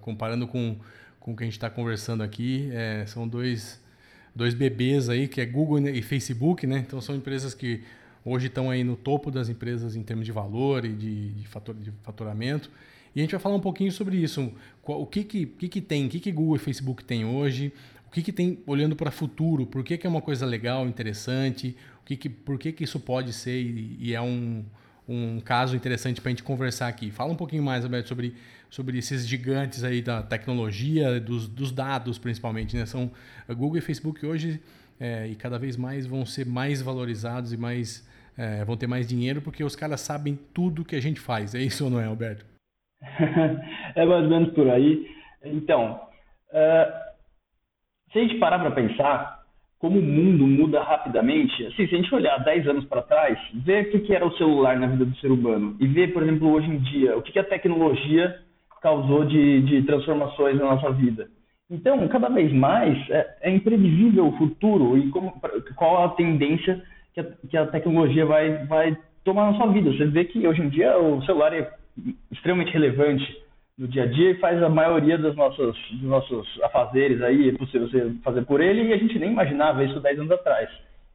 Comparando 0.00 0.48
com, 0.48 0.76
com 1.26 1.32
o 1.32 1.36
que 1.36 1.42
a 1.42 1.46
gente 1.46 1.56
está 1.56 1.68
conversando 1.68 2.22
aqui, 2.22 2.70
é, 2.72 3.04
são 3.04 3.26
dois, 3.26 3.82
dois 4.32 4.54
bebês 4.54 5.08
aí, 5.08 5.26
que 5.26 5.40
é 5.40 5.44
Google 5.44 5.80
e 5.88 6.00
Facebook, 6.00 6.64
né? 6.68 6.84
Então 6.86 7.00
são 7.00 7.16
empresas 7.16 7.52
que 7.52 7.82
hoje 8.24 8.46
estão 8.46 8.70
aí 8.70 8.84
no 8.84 8.94
topo 8.94 9.28
das 9.28 9.48
empresas 9.48 9.96
em 9.96 10.04
termos 10.04 10.24
de 10.24 10.30
valor 10.30 10.84
e 10.84 10.92
de, 10.92 11.32
de, 11.32 11.48
fator, 11.48 11.74
de 11.74 11.90
faturamento. 12.04 12.70
E 13.12 13.18
a 13.18 13.22
gente 13.22 13.32
vai 13.32 13.40
falar 13.40 13.56
um 13.56 13.60
pouquinho 13.60 13.90
sobre 13.90 14.18
isso. 14.18 14.52
O 14.84 15.04
que 15.04 15.24
que, 15.24 15.46
que, 15.46 15.68
que 15.68 15.80
tem, 15.80 16.06
o 16.06 16.08
que, 16.08 16.20
que 16.20 16.30
Google 16.30 16.54
e 16.54 16.58
Facebook 16.60 17.02
tem 17.02 17.24
hoje, 17.24 17.72
o 18.06 18.10
que, 18.12 18.22
que 18.22 18.32
tem 18.32 18.60
olhando 18.64 18.94
para 18.94 19.08
o 19.08 19.12
futuro, 19.12 19.66
por 19.66 19.82
que, 19.82 19.98
que 19.98 20.06
é 20.06 20.10
uma 20.10 20.22
coisa 20.22 20.46
legal, 20.46 20.86
interessante, 20.86 21.76
o 22.02 22.04
que 22.04 22.16
que, 22.16 22.28
por 22.28 22.56
que, 22.56 22.70
que 22.70 22.84
isso 22.84 23.00
pode 23.00 23.32
ser 23.32 23.60
e, 23.60 23.96
e 23.98 24.14
é 24.14 24.22
um, 24.22 24.64
um 25.08 25.40
caso 25.40 25.76
interessante 25.76 26.20
para 26.20 26.28
a 26.28 26.32
gente 26.32 26.42
conversar 26.42 26.88
aqui. 26.88 27.10
Fala 27.10 27.32
um 27.32 27.36
pouquinho 27.36 27.62
mais, 27.62 27.84
Alberto, 27.84 28.08
sobre, 28.08 28.34
sobre 28.68 28.98
esses 28.98 29.26
gigantes 29.26 29.84
aí 29.84 30.02
da 30.02 30.22
tecnologia, 30.22 31.20
dos, 31.20 31.48
dos 31.48 31.70
dados 31.70 32.18
principalmente. 32.18 32.76
Né? 32.76 32.86
São 32.86 33.10
a 33.48 33.54
Google 33.54 33.78
e 33.78 33.80
Facebook 33.80 34.24
hoje 34.26 34.60
é, 34.98 35.26
e 35.28 35.34
cada 35.34 35.58
vez 35.58 35.76
mais 35.76 36.06
vão 36.06 36.24
ser 36.26 36.46
mais 36.46 36.82
valorizados 36.82 37.52
e 37.52 37.56
mais 37.56 38.08
é, 38.36 38.64
vão 38.64 38.76
ter 38.76 38.86
mais 38.86 39.06
dinheiro 39.06 39.40
porque 39.40 39.64
os 39.64 39.76
caras 39.76 40.00
sabem 40.00 40.38
tudo 40.52 40.84
que 40.84 40.96
a 40.96 41.00
gente 41.00 41.20
faz. 41.20 41.54
É 41.54 41.60
isso 41.60 41.84
ou 41.84 41.90
não 41.90 42.00
é, 42.00 42.06
Alberto? 42.06 42.44
é 43.94 44.04
mais 44.04 44.24
ou 44.24 44.30
menos 44.30 44.52
por 44.54 44.68
aí. 44.68 45.06
Então, 45.44 46.00
uh, 46.50 47.06
se 48.12 48.18
a 48.18 48.22
gente 48.22 48.38
parar 48.38 48.58
para 48.58 48.72
pensar 48.72 49.35
como 49.86 50.00
o 50.00 50.02
mundo 50.02 50.44
muda 50.48 50.82
rapidamente, 50.82 51.64
assim, 51.64 51.86
se 51.86 51.94
a 51.94 51.98
gente 51.98 52.12
olhar 52.12 52.42
10 52.42 52.66
anos 52.66 52.84
para 52.86 53.02
trás, 53.02 53.38
ver 53.54 53.82
o 53.82 54.00
que, 54.00 54.12
era 54.12 54.26
o 54.26 54.36
celular 54.36 54.76
na 54.76 54.88
vida 54.88 55.04
do 55.04 55.16
ser 55.18 55.30
humano 55.30 55.76
e 55.78 55.86
ver, 55.86 56.12
por 56.12 56.24
exemplo, 56.24 56.50
hoje 56.50 56.68
em 56.68 56.78
dia, 56.78 57.16
o 57.16 57.22
que, 57.22 57.38
a 57.38 57.44
tecnologia 57.44 58.36
causou 58.82 59.24
de, 59.24 59.62
de 59.62 59.82
transformações 59.82 60.58
na 60.58 60.64
nossa 60.64 60.90
vida. 60.90 61.28
Então, 61.70 62.08
cada 62.08 62.28
vez 62.28 62.52
mais 62.52 62.98
é, 63.10 63.36
é 63.42 63.50
imprevisível 63.54 64.26
o 64.26 64.36
futuro 64.36 64.98
e 64.98 65.08
como, 65.10 65.32
qual 65.76 66.04
a 66.04 66.08
tendência 66.08 66.82
que 67.14 67.20
a, 67.20 67.24
que 67.48 67.56
a 67.56 67.66
tecnologia 67.66 68.26
vai, 68.26 68.66
vai 68.66 68.98
tomar 69.22 69.52
na 69.52 69.56
sua 69.56 69.68
vida. 69.68 69.92
Você 69.92 70.06
vê 70.06 70.24
que 70.24 70.48
hoje 70.48 70.62
em 70.62 70.68
dia 70.68 70.98
o 70.98 71.24
celular 71.24 71.52
é 71.52 71.70
extremamente 72.32 72.72
relevante 72.72 73.24
no 73.78 73.86
dia 73.86 74.04
a 74.04 74.06
dia 74.06 74.30
e 74.30 74.38
faz 74.38 74.62
a 74.62 74.68
maioria 74.68 75.18
dos 75.18 75.36
nossos, 75.36 75.76
dos 75.90 76.02
nossos 76.02 76.62
afazeres 76.62 77.20
aí, 77.22 77.50
é 77.50 77.52
você 77.52 77.78
fazer 78.22 78.44
por 78.44 78.60
ele 78.60 78.84
e 78.88 78.92
a 78.92 78.96
gente 78.96 79.18
nem 79.18 79.30
imaginava 79.30 79.84
isso 79.84 80.00
10 80.00 80.20
anos 80.20 80.32
atrás. 80.32 80.68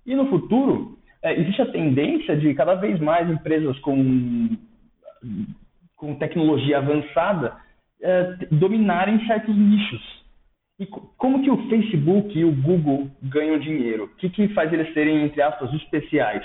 E 0.06 0.16
no 0.16 0.28
futuro, 0.28 0.98
é, 1.24 1.40
existe 1.40 1.62
a 1.62 1.72
tendência 1.72 2.36
de 2.36 2.54
cada 2.54 2.76
vez 2.76 3.00
mais 3.00 3.30
empresas 3.30 3.78
com, 3.80 4.50
com 5.96 6.16
tecnologia 6.16 6.78
avançada 6.78 7.58
é, 8.02 8.24
dominarem 8.52 9.26
certos 9.26 9.56
nichos. 9.56 10.22
E 10.80 10.86
como 10.86 11.44
que 11.44 11.52
o 11.52 11.70
Facebook 11.70 12.38
e 12.38 12.44
o 12.44 12.52
Google 12.52 13.08
ganham 13.22 13.60
dinheiro? 13.60 14.06
O 14.06 14.16
que, 14.16 14.30
que 14.30 14.48
faz 14.50 14.72
eles 14.74 14.92
serem, 14.94 15.24
entre 15.24 15.42
aspas, 15.42 15.72
especiais? 15.74 16.44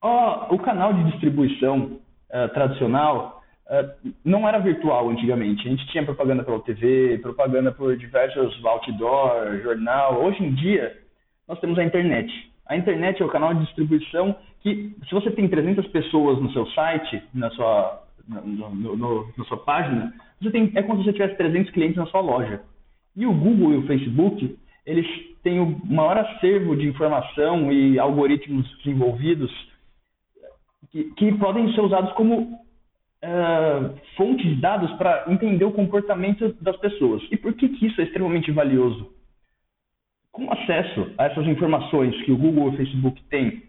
Oh, 0.00 0.54
o 0.54 0.58
canal 0.58 0.92
de 0.92 1.10
distribuição 1.10 1.98
uh, 2.30 2.48
tradicional 2.52 3.33
uh, 3.68 4.12
não 4.24 4.48
era 4.48 4.58
virtual 4.58 5.08
antigamente. 5.10 5.66
A 5.66 5.70
gente 5.70 5.86
tinha 5.88 6.04
propaganda 6.04 6.42
pela 6.42 6.60
TV, 6.60 7.18
propaganda 7.18 7.72
por 7.72 7.96
diversos 7.96 8.64
outdoor, 8.64 9.60
jornal. 9.62 10.22
Hoje 10.22 10.42
em 10.42 10.54
dia, 10.54 10.96
nós 11.48 11.58
temos 11.60 11.78
a 11.78 11.84
internet. 11.84 12.32
A 12.66 12.76
internet 12.76 13.22
é 13.22 13.24
o 13.24 13.30
canal 13.30 13.54
de 13.54 13.64
distribuição 13.64 14.34
que, 14.62 14.96
se 15.06 15.14
você 15.14 15.30
tem 15.30 15.48
300 15.48 15.86
pessoas 15.88 16.40
no 16.40 16.50
seu 16.52 16.66
site, 16.68 17.22
na 17.34 17.50
sua, 17.50 18.02
no, 18.26 18.74
no, 18.74 18.96
no, 18.96 19.32
na 19.36 19.44
sua 19.44 19.58
página, 19.58 20.12
você 20.40 20.50
tem, 20.50 20.72
é 20.74 20.82
como 20.82 20.98
se 20.98 21.04
você 21.04 21.12
tivesse 21.12 21.36
300 21.36 21.70
clientes 21.72 21.96
na 21.96 22.06
sua 22.06 22.20
loja. 22.20 22.62
E 23.14 23.26
o 23.26 23.32
Google 23.32 23.74
e 23.74 23.76
o 23.76 23.86
Facebook, 23.86 24.58
eles 24.86 25.06
têm 25.42 25.60
o 25.60 25.78
maior 25.84 26.18
acervo 26.18 26.74
de 26.74 26.88
informação 26.88 27.70
e 27.70 27.98
algoritmos 27.98 28.66
desenvolvidos 28.78 29.52
que, 30.90 31.04
que 31.12 31.32
podem 31.38 31.72
ser 31.74 31.80
usados 31.80 32.12
como 32.14 32.58
uh, 33.24 33.94
fonte 34.16 34.46
de 34.46 34.60
dados 34.60 34.90
para 34.92 35.24
entender 35.28 35.64
o 35.64 35.72
comportamento 35.72 36.54
das 36.60 36.76
pessoas. 36.76 37.22
E 37.30 37.36
por 37.36 37.54
que, 37.54 37.68
que 37.68 37.86
isso 37.86 38.00
é 38.00 38.04
extremamente 38.04 38.50
valioso? 38.50 39.12
Com 40.30 40.52
acesso 40.52 41.12
a 41.16 41.26
essas 41.26 41.46
informações 41.46 42.20
que 42.22 42.32
o 42.32 42.36
Google 42.36 42.70
e 42.70 42.74
o 42.74 42.76
Facebook 42.76 43.22
têm, 43.30 43.62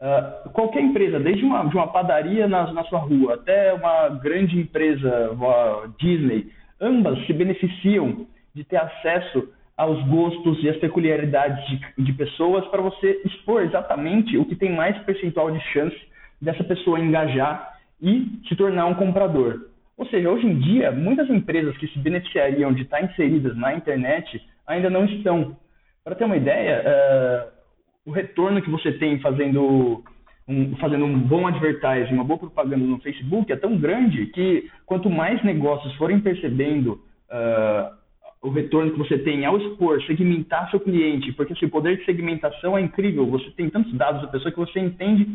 uh, 0.00 0.50
qualquer 0.50 0.82
empresa, 0.82 1.20
desde 1.20 1.44
uma, 1.44 1.64
de 1.68 1.74
uma 1.74 1.88
padaria 1.88 2.48
na, 2.48 2.72
na 2.72 2.84
sua 2.84 3.00
rua 3.00 3.34
até 3.34 3.72
uma 3.74 4.08
grande 4.08 4.58
empresa, 4.58 5.30
uma 5.32 5.92
Disney, 5.98 6.50
ambas 6.80 7.24
se 7.26 7.32
beneficiam 7.32 8.26
de 8.54 8.64
ter 8.64 8.76
acesso 8.76 9.48
aos 9.76 10.02
gostos 10.08 10.62
e 10.62 10.70
às 10.70 10.76
peculiaridades 10.78 11.62
de, 11.68 12.04
de 12.04 12.12
pessoas 12.14 12.66
para 12.68 12.80
você 12.80 13.20
expor 13.26 13.62
exatamente 13.62 14.38
o 14.38 14.46
que 14.46 14.56
tem 14.56 14.74
mais 14.74 14.96
percentual 15.04 15.50
de 15.50 15.60
chance 15.72 15.96
dessa 16.40 16.64
pessoa 16.64 16.98
engajar 16.98 17.75
e 18.00 18.40
se 18.48 18.56
tornar 18.56 18.86
um 18.86 18.94
comprador. 18.94 19.68
Ou 19.96 20.06
seja, 20.06 20.30
hoje 20.30 20.46
em 20.46 20.58
dia, 20.58 20.92
muitas 20.92 21.28
empresas 21.30 21.76
que 21.78 21.88
se 21.88 21.98
beneficiariam 21.98 22.72
de 22.72 22.82
estar 22.82 23.02
inseridas 23.02 23.56
na 23.56 23.74
internet 23.74 24.40
ainda 24.66 24.90
não 24.90 25.04
estão. 25.06 25.56
Para 26.04 26.14
ter 26.14 26.24
uma 26.24 26.36
ideia, 26.36 26.84
uh, 26.84 28.10
o 28.10 28.12
retorno 28.12 28.60
que 28.60 28.70
você 28.70 28.92
tem 28.92 29.18
fazendo 29.20 30.04
um, 30.46 30.76
fazendo 30.76 31.04
um 31.04 31.18
bom 31.18 31.46
advertising, 31.46 32.14
uma 32.14 32.24
boa 32.24 32.38
propaganda 32.38 32.84
no 32.84 33.00
Facebook 33.00 33.50
é 33.50 33.56
tão 33.56 33.76
grande 33.76 34.26
que 34.26 34.70
quanto 34.84 35.10
mais 35.10 35.42
negócios 35.42 35.92
forem 35.94 36.20
percebendo 36.20 37.00
uh, 37.30 37.96
o 38.42 38.50
retorno 38.50 38.92
que 38.92 38.98
você 38.98 39.18
tem 39.18 39.44
ao 39.44 39.56
expor, 39.58 40.00
segmentar 40.04 40.70
seu 40.70 40.78
cliente, 40.78 41.32
porque 41.32 41.54
assim, 41.54 41.66
o 41.66 41.70
poder 41.70 41.96
de 41.96 42.04
segmentação 42.04 42.76
é 42.76 42.82
incrível. 42.82 43.26
Você 43.26 43.50
tem 43.52 43.68
tantos 43.70 43.92
dados 43.94 44.22
da 44.22 44.28
pessoa 44.28 44.52
que 44.52 44.58
você 44.58 44.78
entende 44.78 45.26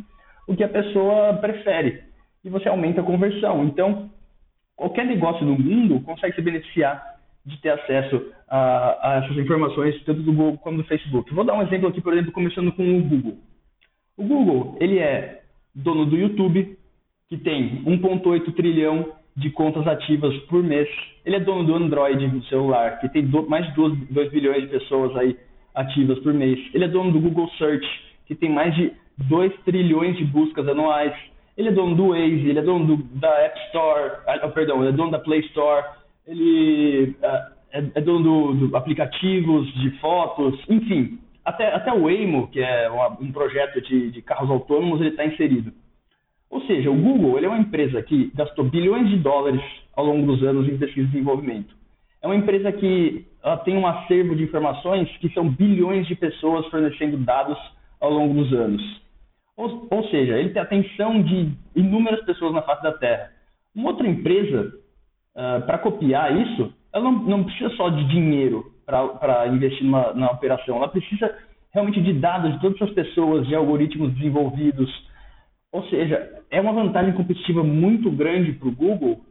o 0.47 0.55
que 0.55 0.63
a 0.63 0.69
pessoa 0.69 1.33
prefere 1.33 2.10
e 2.43 2.49
você 2.49 2.67
aumenta 2.67 3.01
a 3.01 3.03
conversão. 3.03 3.63
Então, 3.65 4.09
qualquer 4.75 5.05
negócio 5.05 5.45
no 5.45 5.57
mundo 5.57 5.99
consegue 6.01 6.35
se 6.35 6.41
beneficiar 6.41 7.01
de 7.45 7.59
ter 7.59 7.69
acesso 7.69 8.31
a, 8.47 9.09
a 9.09 9.23
essas 9.23 9.37
informações, 9.37 10.01
tanto 10.03 10.21
do 10.21 10.33
Google 10.33 10.57
como 10.57 10.77
do 10.77 10.83
Facebook. 10.83 11.33
Vou 11.33 11.43
dar 11.43 11.55
um 11.55 11.63
exemplo 11.63 11.89
aqui, 11.89 12.01
por 12.01 12.13
exemplo, 12.13 12.31
começando 12.31 12.71
com 12.71 12.97
o 12.97 13.01
Google. 13.01 13.37
O 14.17 14.23
Google, 14.23 14.77
ele 14.79 14.99
é 14.99 15.41
dono 15.73 16.05
do 16.05 16.17
YouTube, 16.17 16.77
que 17.29 17.37
tem 17.37 17.83
1,8 17.85 18.53
trilhão 18.53 19.13
de 19.35 19.49
contas 19.51 19.87
ativas 19.87 20.35
por 20.43 20.61
mês. 20.61 20.87
Ele 21.25 21.37
é 21.37 21.39
dono 21.39 21.63
do 21.63 21.75
Android 21.75 22.27
do 22.27 22.43
celular, 22.45 22.99
que 22.99 23.09
tem 23.09 23.23
mais 23.47 23.65
de 23.67 23.73
2, 23.73 24.09
2 24.09 24.31
bilhões 24.31 24.61
de 24.63 24.67
pessoas 24.67 25.15
aí 25.15 25.37
ativas 25.73 26.19
por 26.19 26.33
mês. 26.33 26.59
Ele 26.73 26.83
é 26.83 26.87
dono 26.87 27.11
do 27.11 27.19
Google 27.19 27.49
Search, 27.57 27.87
que 28.25 28.35
tem 28.35 28.49
mais 28.49 28.75
de 28.75 28.91
2 29.17 29.53
trilhões 29.63 30.17
de 30.17 30.25
buscas 30.25 30.67
anuais. 30.67 31.13
Ele 31.57 31.69
é 31.69 31.71
dono 31.71 31.95
do 31.95 32.09
Waze, 32.09 32.49
ele 32.49 32.59
é 32.59 32.61
dono 32.61 32.85
do, 32.85 33.03
da 33.19 33.29
App 33.41 33.59
Store, 33.67 34.11
ah, 34.27 34.47
perdão, 34.49 34.79
ele 34.79 34.89
é 34.89 34.91
dono 34.91 35.11
da 35.11 35.19
Play 35.19 35.41
Store, 35.41 35.85
ele 36.27 37.15
uh, 37.21 37.61
é, 37.73 37.83
é, 37.95 38.01
dono 38.01 38.23
do, 38.53 38.67
do, 38.67 38.77
aplicativos 38.77 39.71
de 39.75 39.91
fotos, 39.99 40.59
enfim. 40.69 41.19
Até, 41.43 41.73
até 41.73 41.91
o 41.91 42.03
Waymo, 42.03 42.47
que 42.49 42.61
é 42.61 42.89
uma, 42.89 43.17
um 43.19 43.31
projeto 43.31 43.81
de, 43.81 44.11
de 44.11 44.21
carros 44.21 44.49
autônomos, 44.49 44.99
ele 44.99 45.09
está 45.09 45.25
inserido. 45.25 45.71
Ou 46.49 46.61
seja, 46.63 46.91
o 46.91 46.95
Google 46.95 47.37
ele 47.37 47.45
é 47.45 47.49
uma 47.49 47.59
empresa 47.59 48.01
que 48.03 48.31
gastou 48.35 48.65
bilhões 48.65 49.09
de 49.09 49.17
dólares 49.17 49.61
ao 49.95 50.05
longo 50.05 50.25
dos 50.25 50.43
anos 50.43 50.67
em 50.67 50.77
pesquisa 50.77 51.07
e 51.07 51.11
desenvolvimento. 51.11 51.73
É 52.21 52.27
uma 52.27 52.35
empresa 52.35 52.71
que 52.71 53.25
tem 53.65 53.77
um 53.77 53.87
acervo 53.87 54.35
de 54.35 54.43
informações 54.43 55.09
que 55.17 55.29
são 55.29 55.49
bilhões 55.49 56.05
de 56.07 56.15
pessoas 56.15 56.67
fornecendo 56.67 57.17
dados 57.17 57.57
ao 57.99 58.11
longo 58.11 58.33
dos 58.33 58.53
anos. 58.53 59.01
Ou, 59.57 59.87
ou 59.89 60.03
seja, 60.09 60.37
ele 60.37 60.49
tem 60.49 60.61
atenção 60.61 61.21
de 61.21 61.51
inúmeras 61.75 62.23
pessoas 62.25 62.53
na 62.53 62.61
face 62.61 62.83
da 62.83 62.93
Terra. 62.93 63.31
Uma 63.75 63.89
outra 63.89 64.07
empresa, 64.07 64.71
uh, 65.35 65.65
para 65.65 65.77
copiar 65.77 66.35
isso, 66.35 66.73
ela 66.93 67.03
não, 67.05 67.23
não, 67.23 67.43
precisa 67.43 67.69
só 67.71 67.89
de 67.89 68.03
dinheiro 68.09 68.65
para 68.85 69.47
investir 69.47 69.83
numa, 69.85 70.13
na 70.13 70.31
operação, 70.31 70.77
ela 70.77 70.89
precisa 70.89 71.33
realmente 71.73 72.01
de 72.01 72.13
dados 72.13 72.51
de 72.53 72.59
todas 72.59 72.81
as 72.81 72.91
pessoas, 72.91 73.47
de 73.47 73.55
algoritmos 73.55 74.13
desenvolvidos. 74.13 74.89
Ou 75.71 75.83
seja, 75.87 76.43
é 76.49 76.59
uma 76.59 76.73
vantagem 76.73 77.13
competitiva 77.13 77.63
muito 77.63 78.11
grande 78.11 78.51
para 78.51 78.67
o 78.67 78.75
Google 78.75 79.21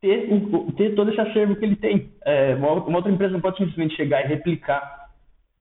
ter, 0.00 0.28
ter 0.76 0.94
todo 0.94 1.10
esse 1.10 1.20
acervo 1.20 1.56
que 1.56 1.64
ele 1.64 1.76
tem. 1.76 2.10
É, 2.24 2.54
uma, 2.56 2.72
outra 2.96 3.10
empresa 3.10 3.32
não 3.32 3.40
pode 3.40 3.58
simplesmente 3.58 3.94
chegar 3.94 4.24
e 4.24 4.28
replicar 4.28 5.06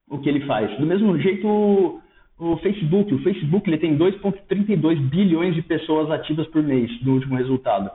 o 0.09 0.19
que 0.19 0.29
ele 0.29 0.45
faz. 0.45 0.75
Do 0.79 0.85
mesmo 0.85 1.17
jeito, 1.19 2.01
o, 2.37 2.57
Facebook. 2.57 3.13
O 3.13 3.23
Facebook 3.23 3.69
ele 3.69 3.77
tem 3.77 3.97
2,32 3.97 4.99
bilhões 5.09 5.55
de 5.55 5.61
pessoas 5.61 6.09
ativas 6.11 6.47
por 6.47 6.61
mês 6.61 6.91
no 7.03 7.13
último 7.13 7.35
resultado. 7.35 7.89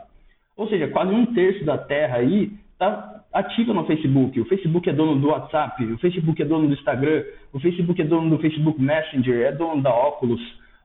Ou 0.57 0.69
seja, 0.69 0.89
quase 0.89 1.13
um 1.13 1.27
terço 1.27 1.65
da 1.65 1.79
Terra 1.79 2.17
aí 2.17 2.53
está 2.73 3.23
ativa 3.33 3.73
no 3.73 3.87
Facebook. 3.87 4.41
O 4.41 4.45
Facebook 4.47 4.89
é 4.89 4.93
dono 4.93 5.21
do 5.21 5.29
WhatsApp, 5.29 5.85
o 5.85 5.99
Facebook 5.99 6.41
é 6.41 6.45
dono 6.45 6.67
do 6.67 6.75
Instagram, 6.75 7.25
o 7.53 7.61
Facebook 7.61 8.01
é 8.01 8.05
dono 8.05 8.31
do 8.31 8.39
Facebook 8.39 8.81
Messenger, 8.81 9.47
é 9.47 9.53
dono 9.53 9.83
da 9.83 9.95
Oculus. 9.95 10.41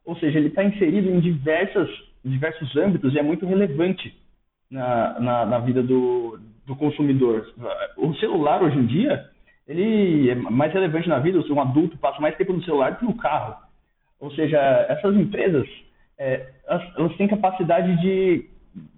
Ou 0.06 0.16
seja, 0.18 0.38
ele 0.38 0.50
está 0.50 0.64
inserido 0.64 1.10
em 1.10 1.20
diversas, 1.20 1.90
diversos 2.24 2.76
âmbitos 2.76 3.14
e 3.14 3.20
é 3.20 3.24
muito 3.24 3.46
relevante 3.46 4.14
na, 4.70 5.20
na, 5.20 5.46
na 5.46 5.60
vida 5.60 5.82
do, 5.82 6.40
do 6.66 6.76
consumidor. 6.76 7.48
O 7.98 8.14
celular, 8.16 8.62
hoje 8.62 8.78
em 8.78 8.86
dia, 8.86 9.26
ele 9.68 10.30
é 10.30 10.36
mais 10.36 10.72
relevante 10.74 11.10
na 11.10 11.20
vida. 11.20 11.40
Um 11.50 11.62
adulto 11.62 11.98
passa 11.98 12.22
mais 12.22 12.36
tempo 12.36 12.54
no 12.54 12.64
celular 12.64 12.92
do 12.92 12.98
que 13.00 13.06
no 13.06 13.18
carro. 13.18 13.56
Ou 14.20 14.32
seja, 14.32 14.58
essas 14.90 15.16
empresas, 15.16 15.68
é, 16.18 16.48
elas, 16.68 16.84
elas 16.98 17.18
têm 17.18 17.28
capacidade 17.28 18.00
de 18.02 18.50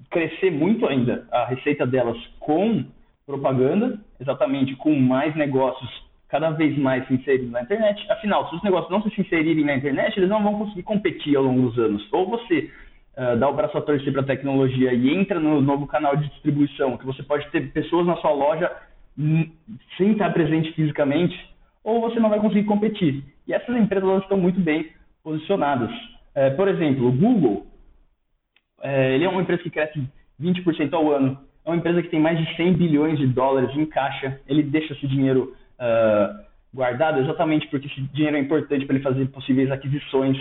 crescer 0.09 0.51
muito 0.51 0.87
ainda 0.87 1.27
a 1.31 1.45
receita 1.45 1.85
delas 1.85 2.17
com 2.39 2.85
propaganda, 3.25 3.99
exatamente 4.19 4.75
com 4.75 4.95
mais 4.95 5.35
negócios 5.35 6.07
cada 6.29 6.49
vez 6.51 6.77
mais 6.77 7.05
se 7.07 7.13
inserindo 7.13 7.51
na 7.51 7.61
internet. 7.61 8.05
Afinal, 8.11 8.49
se 8.49 8.55
os 8.55 8.63
negócios 8.63 8.91
não 8.91 9.01
se 9.01 9.21
inserirem 9.21 9.65
na 9.65 9.75
internet, 9.75 10.17
eles 10.17 10.29
não 10.29 10.43
vão 10.43 10.59
conseguir 10.59 10.83
competir 10.83 11.35
ao 11.35 11.43
longo 11.43 11.69
dos 11.69 11.79
anos. 11.79 12.05
Ou 12.11 12.29
você 12.29 12.69
uh, 13.17 13.37
dá 13.37 13.49
o 13.49 13.53
braço 13.53 13.77
a 13.77 13.81
torcer 13.81 14.11
para 14.11 14.21
a 14.21 14.25
tecnologia 14.25 14.93
e 14.93 15.13
entra 15.13 15.39
no 15.39 15.61
novo 15.61 15.87
canal 15.87 16.17
de 16.17 16.27
distribuição, 16.29 16.97
que 16.97 17.05
você 17.05 17.23
pode 17.23 17.49
ter 17.51 17.71
pessoas 17.71 18.05
na 18.05 18.17
sua 18.17 18.31
loja 18.31 18.69
sem 19.97 20.11
estar 20.11 20.31
presente 20.31 20.71
fisicamente, 20.73 21.35
ou 21.83 22.01
você 22.01 22.19
não 22.19 22.29
vai 22.29 22.39
conseguir 22.39 22.65
competir. 22.65 23.23
E 23.47 23.53
essas 23.53 23.75
empresas 23.75 24.21
estão 24.21 24.37
muito 24.37 24.59
bem 24.59 24.91
posicionadas. 25.23 25.91
Uh, 26.35 26.55
por 26.55 26.67
exemplo, 26.67 27.07
o 27.07 27.11
Google, 27.11 27.65
uh, 28.79 28.87
ele 28.87 29.25
é 29.25 29.29
uma 29.29 29.41
empresa 29.41 29.63
que 29.63 29.69
cresce 29.69 30.07
20% 30.39 30.93
ao 30.93 31.11
ano 31.11 31.47
é 31.67 31.69
uma 31.69 31.75
empresa 31.75 32.01
que 32.01 32.07
tem 32.07 32.19
mais 32.19 32.39
de 32.39 32.55
100 32.55 32.73
bilhões 32.75 33.19
de 33.19 33.27
dólares 33.27 33.75
em 33.75 33.85
caixa. 33.85 34.39
Ele 34.47 34.63
deixa 34.63 34.93
esse 34.93 35.05
dinheiro 35.05 35.53
uh, 35.77 36.45
guardado 36.73 37.19
exatamente 37.19 37.67
porque 37.67 37.87
esse 37.87 38.01
dinheiro 38.13 38.37
é 38.37 38.39
importante 38.39 38.85
para 38.85 38.95
ele 38.95 39.03
fazer 39.03 39.25
possíveis 39.27 39.69
aquisições. 39.69 40.37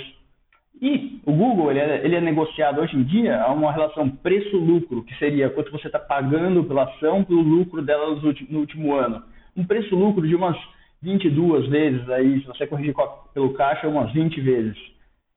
E 0.80 1.20
o 1.24 1.32
Google 1.32 1.70
ele 1.70 1.80
é, 1.80 2.04
ele 2.04 2.16
é 2.16 2.20
negociado 2.20 2.80
hoje 2.80 2.96
em 2.96 3.02
dia 3.02 3.40
a 3.40 3.52
uma 3.52 3.72
relação 3.72 4.08
preço-lucro, 4.10 5.02
que 5.04 5.14
seria 5.18 5.48
quanto 5.48 5.72
você 5.72 5.86
está 5.86 5.98
pagando 5.98 6.64
pela 6.64 6.84
ação 6.84 7.24
pelo 7.24 7.40
lucro 7.40 7.80
dela 7.82 8.14
no 8.50 8.58
último 8.58 8.94
ano. 8.94 9.22
Um 9.56 9.64
preço-lucro 9.64 10.26
de 10.26 10.34
umas 10.34 10.56
22 11.02 11.68
vezes, 11.68 12.08
aí, 12.10 12.40
se 12.40 12.46
você 12.46 12.66
corrigir 12.66 12.94
pelo 13.32 13.54
caixa, 13.54 13.88
umas 13.88 14.12
20 14.12 14.40
vezes. 14.40 14.76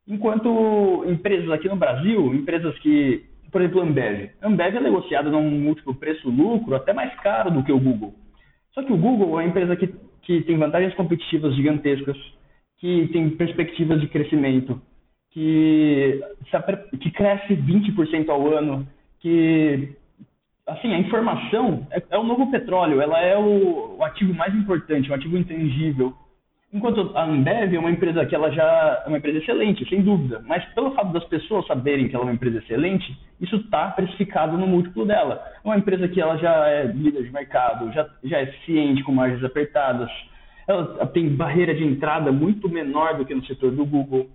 Enquanto 0.07 1.05
empresas 1.07 1.49
aqui 1.51 1.69
no 1.69 1.75
Brasil, 1.75 2.33
empresas 2.33 2.77
que 2.79 3.29
por 3.51 3.61
exemplo, 3.61 3.81
Ambev. 3.81 4.29
Ambev 4.41 4.75
é 4.75 4.79
negociada 4.79 5.29
num 5.29 5.49
múltiplo 5.49 5.95
preço-lucro 5.95 6.75
até 6.75 6.93
mais 6.93 7.13
caro 7.21 7.51
do 7.51 7.63
que 7.63 7.71
o 7.71 7.79
Google. 7.79 8.13
Só 8.73 8.83
que 8.83 8.93
o 8.93 8.97
Google 8.97 9.29
é 9.39 9.43
uma 9.43 9.49
empresa 9.49 9.75
que, 9.75 9.87
que 10.21 10.41
tem 10.41 10.57
vantagens 10.57 10.93
competitivas 10.93 11.55
gigantescas, 11.55 12.17
que 12.77 13.07
tem 13.11 13.29
perspectivas 13.31 13.99
de 13.99 14.07
crescimento, 14.07 14.79
que, 15.31 16.21
que 16.99 17.11
cresce 17.11 17.55
20% 17.55 18.29
ao 18.29 18.47
ano, 18.47 18.87
que 19.19 19.95
assim, 20.67 20.93
a 20.93 20.99
informação 20.99 21.87
é, 21.91 22.01
é, 22.09 22.17
o 22.17 22.23
novo 22.23 22.51
petróleo, 22.51 23.01
ela 23.01 23.19
é 23.19 23.37
o, 23.37 23.97
o 23.97 24.03
ativo 24.03 24.33
mais 24.33 24.53
importante, 24.53 25.09
o 25.09 25.13
ativo 25.13 25.37
intangível 25.37 26.15
Enquanto 26.71 27.17
a 27.17 27.23
Ambev 27.23 27.73
é 27.73 27.79
uma 27.79 27.89
empresa 27.89 28.23
que 28.27 28.35
ela 28.35 28.51
já 28.51 29.01
é 29.03 29.07
uma 29.07 29.17
empresa 29.17 29.39
excelente, 29.39 29.89
sem 29.89 30.03
dúvida, 30.03 30.43
mas 30.45 30.63
pelo 30.75 30.91
fato 30.91 31.11
das 31.11 31.23
pessoas 31.25 31.65
saberem 31.65 32.07
que 32.07 32.15
ela 32.15 32.25
é 32.25 32.27
uma 32.27 32.33
empresa 32.33 32.59
excelente, 32.59 33.17
isso 33.41 33.55
está 33.55 33.89
precificado 33.89 34.55
no 34.55 34.67
múltiplo 34.67 35.03
dela. 35.03 35.43
É 35.63 35.67
uma 35.67 35.77
empresa 35.79 36.07
que 36.07 36.21
ela 36.21 36.37
já 36.37 36.67
é 36.67 36.83
líder 36.85 37.23
de 37.23 37.31
mercado, 37.31 37.91
já, 37.91 38.07
já 38.23 38.37
é 38.37 38.43
eficiente, 38.43 39.03
com 39.03 39.11
margens 39.11 39.43
apertadas, 39.43 40.11
ela 40.67 41.07
tem 41.07 41.35
barreira 41.35 41.73
de 41.73 41.83
entrada 41.83 42.31
muito 42.31 42.69
menor 42.69 43.17
do 43.17 43.25
que 43.25 43.33
no 43.33 43.43
setor 43.47 43.71
do 43.71 43.83
Google. 43.83 44.29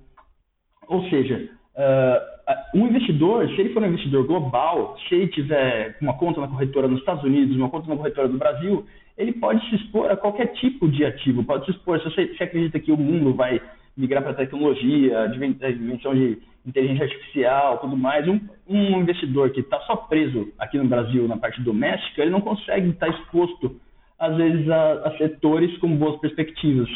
Ou 0.88 1.08
seja, 1.08 1.50
uh, 1.76 2.34
um 2.74 2.86
investidor, 2.86 3.48
se 3.48 3.60
ele 3.60 3.72
for 3.72 3.82
um 3.82 3.86
investidor 3.86 4.26
global, 4.26 4.96
se 5.08 5.14
ele 5.14 5.28
tiver 5.28 5.96
uma 6.00 6.14
conta 6.14 6.40
na 6.40 6.48
corretora 6.48 6.88
nos 6.88 7.00
Estados 7.00 7.24
Unidos, 7.24 7.56
uma 7.56 7.70
conta 7.70 7.88
na 7.88 7.96
corretora 7.96 8.28
do 8.28 8.38
Brasil, 8.38 8.84
ele 9.16 9.32
pode 9.32 9.64
se 9.68 9.76
expor 9.76 10.10
a 10.10 10.16
qualquer 10.16 10.48
tipo 10.54 10.88
de 10.88 11.04
ativo, 11.04 11.44
pode 11.44 11.64
se 11.66 11.70
expor, 11.70 12.00
se 12.00 12.04
você, 12.04 12.42
acredita 12.42 12.80
que 12.80 12.92
o 12.92 12.96
mundo 12.96 13.32
vai 13.34 13.60
migrar 13.96 14.22
para 14.22 14.34
tecnologia, 14.34 15.20
a 15.22 15.26
dimensão 15.28 16.14
de 16.14 16.38
inteligência 16.66 17.04
artificial, 17.04 17.78
tudo 17.78 17.96
mais, 17.96 18.26
um, 18.26 18.40
um 18.68 19.00
investidor 19.00 19.50
que 19.50 19.60
está 19.60 19.78
só 19.80 19.96
preso 19.96 20.52
aqui 20.58 20.78
no 20.78 20.88
Brasil 20.88 21.28
na 21.28 21.36
parte 21.36 21.60
doméstica, 21.60 22.22
ele 22.22 22.30
não 22.30 22.40
consegue 22.40 22.88
estar 22.88 23.08
exposto, 23.08 23.80
às 24.18 24.36
vezes, 24.36 24.68
a, 24.68 24.92
a 25.08 25.18
setores 25.18 25.76
com 25.78 25.96
boas 25.96 26.18
perspectivas. 26.20 26.88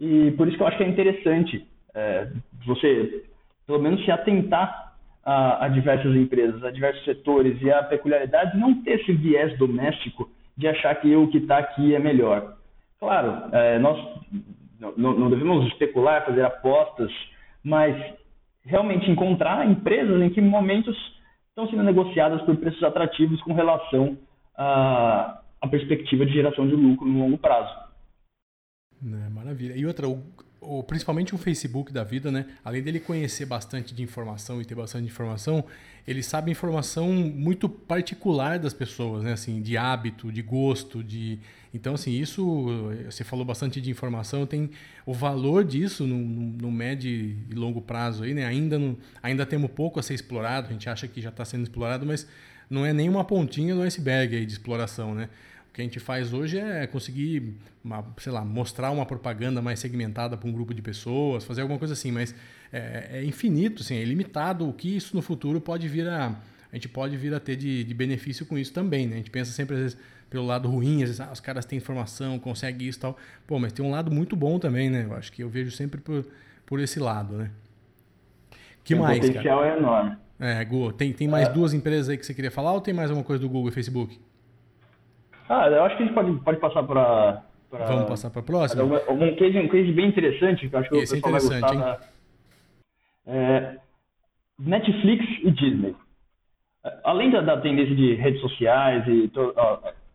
E 0.00 0.30
por 0.32 0.48
isso 0.48 0.56
que 0.56 0.62
eu 0.62 0.66
acho 0.66 0.78
que 0.78 0.84
é 0.84 0.88
interessante 0.88 1.66
é, 1.94 2.28
você, 2.66 3.24
pelo 3.66 3.80
menos, 3.80 4.04
se 4.04 4.10
atentar 4.10 4.94
a, 5.24 5.66
a 5.66 5.68
diversas 5.68 6.14
empresas, 6.16 6.62
a 6.64 6.70
diversos 6.70 7.04
setores 7.04 7.60
e 7.62 7.70
a 7.70 7.82
peculiaridades, 7.82 8.58
não 8.58 8.82
ter 8.82 9.00
esse 9.00 9.12
viés 9.12 9.56
doméstico 9.58 10.30
de 10.56 10.68
achar 10.68 10.94
que 10.96 11.14
o 11.14 11.28
que 11.28 11.38
está 11.38 11.58
aqui 11.58 11.94
é 11.94 11.98
melhor. 11.98 12.56
Claro, 12.98 13.48
é, 13.52 13.78
nós 13.78 13.98
não, 14.78 15.18
não 15.18 15.30
devemos 15.30 15.66
especular, 15.68 16.24
fazer 16.24 16.44
apostas, 16.44 17.10
mas 17.62 17.96
realmente 18.64 19.10
encontrar 19.10 19.68
empresas 19.68 20.20
em 20.22 20.30
que 20.30 20.40
momentos 20.40 20.96
estão 21.48 21.68
sendo 21.68 21.82
negociadas 21.82 22.40
por 22.42 22.56
preços 22.56 22.82
atrativos 22.82 23.40
com 23.42 23.52
relação 23.52 24.16
à, 24.56 25.40
à 25.60 25.68
perspectiva 25.68 26.24
de 26.24 26.32
geração 26.32 26.66
de 26.66 26.74
lucro 26.74 27.06
no 27.06 27.20
longo 27.20 27.38
prazo. 27.38 27.72
É, 29.04 29.28
maravilha. 29.30 29.74
E 29.76 29.84
outra, 29.84 30.06
o, 30.62 30.82
principalmente 30.82 31.34
o 31.34 31.38
Facebook 31.38 31.92
da 31.92 32.04
vida, 32.04 32.30
né? 32.30 32.46
Além 32.64 32.82
dele 32.82 33.00
conhecer 33.00 33.44
bastante 33.44 33.92
de 33.94 34.02
informação 34.02 34.62
e 34.62 34.64
ter 34.64 34.74
bastante 34.74 35.06
informação, 35.06 35.64
ele 36.06 36.22
sabe 36.22 36.50
informação 36.50 37.12
muito 37.12 37.68
particular 37.68 38.58
das 38.58 38.72
pessoas, 38.72 39.24
né? 39.24 39.32
Assim, 39.32 39.60
de 39.60 39.76
hábito, 39.76 40.30
de 40.30 40.40
gosto, 40.40 41.02
de 41.02 41.38
então 41.74 41.94
assim 41.94 42.12
isso 42.12 42.78
você 43.04 43.24
falou 43.24 43.44
bastante 43.44 43.80
de 43.80 43.90
informação, 43.90 44.46
tem 44.46 44.70
o 45.04 45.12
valor 45.12 45.64
disso 45.64 46.06
no, 46.06 46.16
no, 46.16 46.70
médio 46.70 47.10
e 47.10 47.54
longo 47.54 47.80
prazo 47.80 48.24
aí, 48.24 48.32
né? 48.32 48.46
Ainda 48.46 48.78
não, 48.78 48.96
ainda 49.22 49.44
temos 49.44 49.70
pouco 49.70 49.98
a 49.98 50.02
ser 50.02 50.14
explorado, 50.14 50.68
a 50.68 50.72
gente 50.72 50.88
acha 50.88 51.08
que 51.08 51.20
já 51.20 51.30
está 51.30 51.44
sendo 51.44 51.62
explorado, 51.62 52.06
mas 52.06 52.26
não 52.70 52.86
é 52.86 52.92
nem 52.92 53.08
uma 53.08 53.24
pontinha 53.24 53.74
do 53.74 53.82
iceberg 53.82 54.36
aí 54.36 54.46
de 54.46 54.52
exploração, 54.52 55.14
né? 55.14 55.28
O 55.72 55.74
que 55.74 55.80
a 55.80 55.84
gente 55.84 55.98
faz 55.98 56.34
hoje 56.34 56.58
é 56.58 56.86
conseguir, 56.86 57.54
uma, 57.82 58.04
sei 58.18 58.30
lá, 58.30 58.44
mostrar 58.44 58.90
uma 58.90 59.06
propaganda 59.06 59.62
mais 59.62 59.80
segmentada 59.80 60.36
para 60.36 60.46
um 60.46 60.52
grupo 60.52 60.74
de 60.74 60.82
pessoas, 60.82 61.44
fazer 61.44 61.62
alguma 61.62 61.78
coisa 61.78 61.94
assim, 61.94 62.12
mas 62.12 62.34
é, 62.70 63.08
é, 63.10 63.24
infinito, 63.24 63.80
assim, 63.80 63.96
é 63.96 64.02
ilimitado 64.02 64.68
o 64.68 64.72
que 64.74 64.94
isso 64.94 65.16
no 65.16 65.22
futuro 65.22 65.62
pode 65.62 65.88
vir 65.88 66.06
a. 66.06 66.36
A 66.70 66.76
gente 66.76 66.90
pode 66.90 67.16
vir 67.16 67.32
a 67.32 67.40
ter 67.40 67.56
de, 67.56 67.84
de 67.84 67.94
benefício 67.94 68.44
com 68.44 68.58
isso 68.58 68.70
também, 68.70 69.06
né? 69.06 69.14
A 69.14 69.16
gente 69.16 69.30
pensa 69.30 69.50
sempre, 69.50 69.76
às 69.76 69.80
vezes, 69.80 69.98
pelo 70.28 70.44
lado 70.44 70.68
ruim, 70.68 70.96
às 71.02 71.08
vezes, 71.08 71.20
ah, 71.20 71.30
os 71.32 71.40
caras 71.40 71.64
têm 71.64 71.78
informação, 71.78 72.38
conseguem 72.38 72.86
isso 72.86 72.98
e 72.98 73.00
tal. 73.00 73.16
Pô, 73.46 73.58
mas 73.58 73.72
tem 73.72 73.82
um 73.82 73.90
lado 73.90 74.10
muito 74.10 74.36
bom 74.36 74.58
também, 74.58 74.90
né? 74.90 75.04
Eu 75.04 75.14
acho 75.14 75.32
que 75.32 75.42
eu 75.42 75.48
vejo 75.48 75.70
sempre 75.70 76.02
por, 76.02 76.26
por 76.66 76.80
esse 76.80 77.00
lado, 77.00 77.36
né? 77.36 77.50
que 78.84 78.94
o 78.94 78.98
mais, 78.98 79.20
potencial 79.20 79.60
cara? 79.60 79.74
é 79.74 79.78
enorme. 79.78 80.16
É, 80.38 80.64
Gu, 80.64 80.92
tem, 80.92 81.12
tem 81.12 81.28
mais 81.28 81.48
é. 81.48 81.52
duas 81.52 81.72
empresas 81.72 82.08
aí 82.08 82.18
que 82.18 82.26
você 82.26 82.34
queria 82.34 82.50
falar 82.50 82.72
ou 82.72 82.80
tem 82.80 82.92
mais 82.92 83.10
alguma 83.10 83.24
coisa 83.24 83.40
do 83.40 83.48
Google 83.48 83.70
e 83.70 83.72
Facebook? 83.72 84.20
Ah, 85.48 85.68
eu 85.68 85.84
acho 85.84 85.96
que 85.96 86.02
a 86.02 86.06
gente 86.06 86.14
pode, 86.14 86.32
pode 86.40 86.58
passar 86.58 86.82
para. 86.82 87.42
Vamos 87.70 88.04
passar 88.04 88.30
para 88.30 88.40
a 88.40 88.44
próxima? 88.44 88.84
Um, 88.84 89.34
case, 89.34 89.58
um 89.58 89.68
case 89.68 89.92
bem 89.92 90.08
interessante, 90.08 90.68
que 90.68 90.74
eu 90.74 90.80
acho 90.80 90.90
que 90.90 90.96
Esse 90.96 91.18
o 91.18 91.22
pessoal 91.22 91.36
é 91.36 91.40
vai 91.40 91.60
gostar. 91.60 91.74
Hein? 91.74 91.96
É, 93.26 93.76
Netflix 94.58 95.24
e 95.42 95.50
Disney. 95.50 95.96
Além 97.04 97.30
da, 97.30 97.40
da 97.40 97.60
tendência 97.60 97.94
de 97.94 98.14
redes 98.14 98.40
sociais 98.40 99.06
e 99.06 99.28
to, 99.28 99.54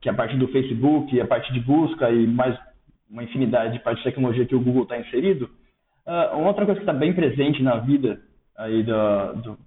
que 0.01 0.09
é 0.09 0.11
a 0.11 0.15
partir 0.15 0.37
do 0.37 0.47
Facebook, 0.49 1.19
a 1.19 1.25
partir 1.25 1.51
de 1.53 1.59
busca 1.61 2.11
e 2.11 2.27
mais 2.27 2.57
uma 3.09 3.23
infinidade 3.23 3.73
de 3.73 3.79
parte 3.79 3.99
de 3.99 4.03
tecnologia 4.03 4.45
que 4.45 4.55
o 4.55 4.59
Google 4.59 4.83
está 4.83 4.99
inserido, 4.99 5.49
uma 6.05 6.47
outra 6.47 6.65
coisa 6.65 6.79
que 6.79 6.89
está 6.89 6.93
bem 6.93 7.13
presente 7.13 7.63
na 7.63 7.77
vida 7.77 8.21
aí 8.57 8.83
do, 8.83 9.57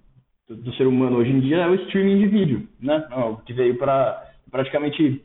do, 0.47 0.55
do, 0.55 0.73
ser 0.73 0.87
humano 0.87 1.17
hoje 1.17 1.31
em 1.31 1.39
dia 1.39 1.57
é 1.57 1.67
o 1.67 1.75
streaming 1.75 2.19
de 2.19 2.27
vídeo, 2.27 2.67
né? 2.79 3.07
Que 3.45 3.53
veio 3.53 3.77
para 3.77 4.27
praticamente 4.49 5.23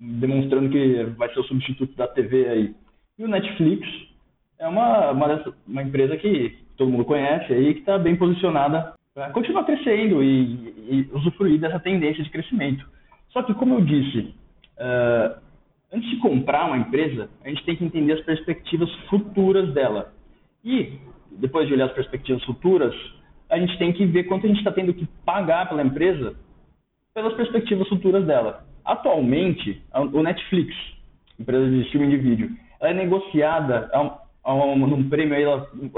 demonstrando 0.00 0.70
que 0.70 1.04
vai 1.16 1.32
ser 1.32 1.40
o 1.40 1.44
substituto 1.44 1.94
da 1.96 2.06
TV 2.06 2.48
aí. 2.48 2.74
E 3.18 3.24
o 3.24 3.28
Netflix 3.28 3.86
é 4.58 4.66
uma, 4.66 5.10
uma, 5.10 5.54
uma 5.66 5.82
empresa 5.82 6.16
que 6.16 6.56
todo 6.76 6.90
mundo 6.90 7.04
conhece 7.04 7.52
aí, 7.52 7.74
que 7.74 7.80
está 7.80 7.98
bem 7.98 8.16
posicionada 8.16 8.94
para 9.14 9.30
continuar 9.30 9.64
crescendo 9.64 10.22
e, 10.22 10.72
e, 10.90 11.10
usufruir 11.12 11.58
dessa 11.58 11.80
tendência 11.80 12.22
de 12.22 12.30
crescimento. 12.30 12.86
Só 13.30 13.42
que, 13.42 13.52
como 13.54 13.74
eu 13.74 13.80
disse, 13.80 14.34
uh, 14.78 15.40
antes 15.92 16.08
de 16.08 16.18
comprar 16.18 16.66
uma 16.66 16.78
empresa, 16.78 17.28
a 17.44 17.48
gente 17.48 17.64
tem 17.64 17.76
que 17.76 17.84
entender 17.84 18.12
as 18.12 18.24
perspectivas 18.24 18.92
futuras 19.10 19.72
dela. 19.74 20.12
E, 20.64 20.98
depois 21.32 21.66
de 21.66 21.74
olhar 21.74 21.86
as 21.86 21.92
perspectivas 21.92 22.42
futuras, 22.44 22.94
a 23.50 23.58
gente 23.58 23.76
tem 23.78 23.92
que 23.92 24.06
ver 24.06 24.24
quanto 24.24 24.46
a 24.46 24.48
gente 24.48 24.58
está 24.58 24.70
tendo 24.70 24.94
que 24.94 25.06
pagar 25.24 25.68
pela 25.68 25.82
empresa 25.82 26.36
pelas 27.12 27.34
perspectivas 27.34 27.88
futuras 27.88 28.24
dela. 28.24 28.67
Atualmente, 28.84 29.82
o 29.94 30.22
Netflix, 30.22 30.74
empresa 31.38 31.68
de 31.68 31.82
streaming 31.82 32.10
de 32.10 32.16
vídeo, 32.16 32.50
ela 32.80 32.90
é 32.90 32.94
negociada 32.94 33.90
a 33.92 34.02
um, 34.02 34.10
a 34.44 34.54
um, 34.54 34.86
num 34.86 35.08
prêmio, 35.08 35.34
aí, 35.34 35.44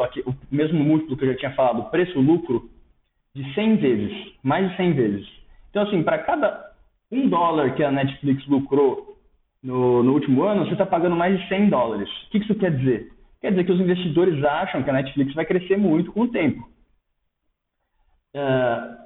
aqui, 0.05 0.21
o 0.27 0.35
mesmo 0.51 0.83
múltiplo 0.83 1.17
que 1.17 1.25
eu 1.25 1.33
já 1.33 1.39
tinha 1.39 1.55
falado, 1.55 1.91
preço-lucro, 1.91 2.69
de 3.35 3.55
100 3.55 3.77
vezes, 3.77 4.33
mais 4.43 4.71
de 4.71 4.77
100 4.77 4.93
vezes. 4.95 5.29
Então, 5.71 5.83
assim, 5.85 6.03
para 6.03 6.19
cada 6.19 6.73
um 7.11 7.29
dólar 7.29 7.75
que 7.75 7.83
a 7.83 7.91
Netflix 7.91 8.47
lucrou 8.47 9.17
no, 9.63 10.03
no 10.03 10.13
último 10.13 10.43
ano, 10.43 10.65
você 10.65 10.73
está 10.73 10.87
pagando 10.87 11.17
mais 11.17 11.39
de 11.39 11.49
100 11.49 11.69
dólares. 11.69 12.09
O 12.09 12.31
que 12.31 12.39
isso 12.39 12.55
quer 12.55 12.77
dizer? 12.77 13.13
Quer 13.41 13.51
dizer 13.51 13.65
que 13.65 13.73
os 13.73 13.81
investidores 13.81 14.43
acham 14.45 14.83
que 14.83 14.91
a 14.91 14.93
Netflix 14.93 15.33
vai 15.35 15.45
crescer 15.45 15.77
muito 15.77 16.13
com 16.13 16.23
o 16.23 16.29
tempo. 16.29 16.69
Uh, 18.35 19.00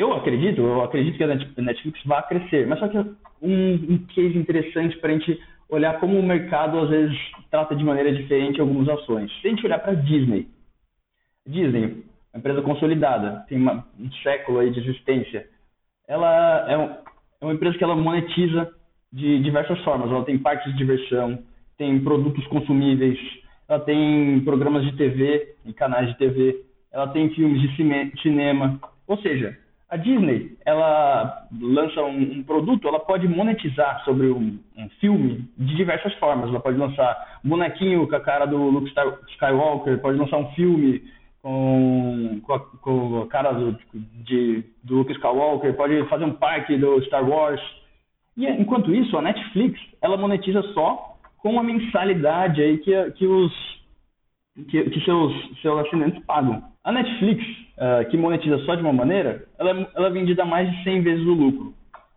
eu 0.00 0.12
acredito, 0.14 0.60
eu 0.62 0.82
acredito 0.82 1.16
que 1.16 1.24
a 1.24 1.62
Netflix 1.62 2.02
vai 2.04 2.26
crescer, 2.26 2.66
mas 2.66 2.78
só 2.78 2.88
que 2.88 2.98
um, 2.98 3.14
um 3.42 3.98
case 4.08 4.36
interessante 4.36 4.96
para 4.98 5.10
a 5.10 5.12
gente 5.12 5.38
olhar 5.68 6.00
como 6.00 6.18
o 6.18 6.22
mercado 6.22 6.78
às 6.78 6.88
vezes 6.88 7.16
trata 7.50 7.76
de 7.76 7.84
maneira 7.84 8.12
diferente 8.12 8.60
algumas 8.60 8.88
ações. 8.88 9.30
Se 9.40 9.46
a 9.46 9.50
gente 9.50 9.64
olhar 9.64 9.78
para 9.78 9.94
Disney, 9.94 10.48
Disney, 11.46 12.04
uma 12.32 12.38
empresa 12.38 12.62
consolidada, 12.62 13.44
tem 13.48 13.58
uma, 13.58 13.86
um 13.98 14.10
século 14.22 14.60
aí 14.60 14.70
de 14.70 14.80
existência, 14.80 15.46
ela 16.08 16.66
é, 16.68 16.78
um, 16.78 16.90
é 17.40 17.44
uma 17.44 17.54
empresa 17.54 17.76
que 17.76 17.84
ela 17.84 17.94
monetiza 17.94 18.72
de 19.12 19.42
diversas 19.42 19.78
formas. 19.84 20.10
Ela 20.10 20.24
tem 20.24 20.38
parques 20.38 20.72
de 20.72 20.78
diversão, 20.78 21.42
tem 21.76 22.00
produtos 22.00 22.46
consumíveis, 22.46 23.18
ela 23.68 23.80
tem 23.80 24.40
programas 24.44 24.84
de 24.84 24.96
TV 24.96 25.56
e 25.64 25.72
canais 25.72 26.08
de 26.08 26.18
TV, 26.18 26.64
ela 26.92 27.08
tem 27.08 27.30
filmes 27.34 27.60
de 27.60 28.22
cinema. 28.22 28.80
Ou 29.06 29.18
seja, 29.18 29.56
a 29.90 29.96
Disney, 29.96 30.56
ela 30.64 31.48
lança 31.60 32.00
um, 32.02 32.38
um 32.38 32.42
produto, 32.44 32.86
ela 32.86 33.00
pode 33.00 33.26
monetizar 33.26 34.04
sobre 34.04 34.28
um, 34.28 34.56
um, 34.76 34.88
filme 35.00 35.48
de 35.58 35.74
diversas 35.74 36.14
formas. 36.14 36.48
Ela 36.48 36.60
pode 36.60 36.78
lançar 36.78 37.40
um 37.44 37.48
bonequinho 37.48 38.06
com 38.06 38.14
a 38.14 38.20
cara 38.20 38.46
do 38.46 38.56
Luke 38.56 38.92
Skywalker, 39.32 39.98
pode 39.98 40.16
lançar 40.16 40.36
um 40.36 40.52
filme 40.52 41.02
com, 41.42 42.40
com, 42.44 42.52
a, 42.52 42.60
com 42.60 43.22
a 43.22 43.26
cara 43.26 43.52
do, 43.52 43.76
de, 44.24 44.64
do 44.84 44.98
Luke 44.98 45.12
Skywalker, 45.12 45.74
pode 45.74 46.08
fazer 46.08 46.24
um 46.24 46.34
parque 46.34 46.76
do 46.76 47.02
Star 47.06 47.28
Wars. 47.28 47.60
E 48.36 48.46
enquanto 48.46 48.94
isso, 48.94 49.18
a 49.18 49.22
Netflix, 49.22 49.80
ela 50.00 50.16
monetiza 50.16 50.62
só 50.72 51.16
com 51.38 51.58
a 51.58 51.64
mensalidade 51.64 52.62
aí 52.62 52.78
que, 52.78 53.10
que 53.12 53.26
os 53.26 53.79
que, 54.68 54.90
que 54.90 55.00
seus, 55.04 55.32
seus 55.60 55.86
assinantes 55.86 56.24
pagam. 56.24 56.62
A 56.84 56.92
Netflix, 56.92 57.44
uh, 57.76 58.08
que 58.10 58.16
monetiza 58.16 58.58
só 58.60 58.74
de 58.74 58.82
uma 58.82 58.92
maneira, 58.92 59.46
ela, 59.58 59.88
ela 59.94 60.06
é 60.08 60.10
vendida 60.10 60.42
a 60.42 60.46
mais 60.46 60.70
de 60.70 60.82
100 60.82 61.02
vezes 61.02 61.26
o 61.26 61.32
lucro. 61.32 61.74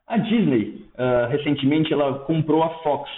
A 0.08 0.18
Disney, 0.18 0.86
uh, 0.96 1.30
recentemente, 1.30 1.94
ela 1.94 2.20
comprou 2.20 2.64
a 2.64 2.70
Fox. 2.80 3.10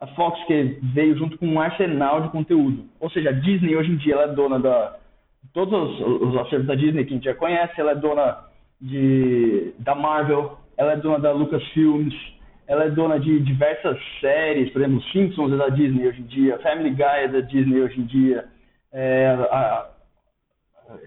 A 0.00 0.06
Fox 0.08 0.38
que 0.46 0.78
veio 0.82 1.16
junto 1.16 1.38
com 1.38 1.46
um 1.46 1.60
arsenal 1.60 2.22
de 2.22 2.30
conteúdo. 2.30 2.84
Ou 2.98 3.10
seja, 3.10 3.30
a 3.30 3.32
Disney 3.32 3.76
hoje 3.76 3.92
em 3.92 3.96
dia 3.96 4.14
ela 4.14 4.24
é 4.24 4.34
dona 4.34 4.58
da 4.58 4.96
todos 5.52 5.72
os, 5.72 6.28
os 6.28 6.36
acervos 6.38 6.66
da 6.66 6.74
Disney 6.74 7.04
que 7.04 7.12
a 7.12 7.16
gente 7.16 7.24
já 7.24 7.34
conhece, 7.34 7.80
ela 7.80 7.92
é 7.92 7.96
dona 7.96 8.38
de 8.80 9.72
da 9.78 9.94
Marvel, 9.94 10.58
ela 10.76 10.92
é 10.92 10.96
dona 10.96 11.18
da 11.18 11.32
Lucasfilms, 11.32 12.14
ela 12.66 12.84
é 12.84 12.90
dona 12.90 13.18
de 13.18 13.40
diversas 13.40 13.98
séries, 14.20 14.70
por 14.70 14.82
exemplo, 14.82 15.02
Simpsons 15.12 15.52
é 15.52 15.56
da 15.56 15.68
Disney 15.68 16.06
hoje 16.06 16.20
em 16.20 16.26
dia, 16.26 16.58
Family 16.58 16.90
Guy 16.90 17.04
é 17.04 17.28
da 17.28 17.40
Disney 17.40 17.80
hoje 17.80 18.00
em 18.00 18.04
dia, 18.04 18.44
é, 18.92 19.26
a, 19.50 19.90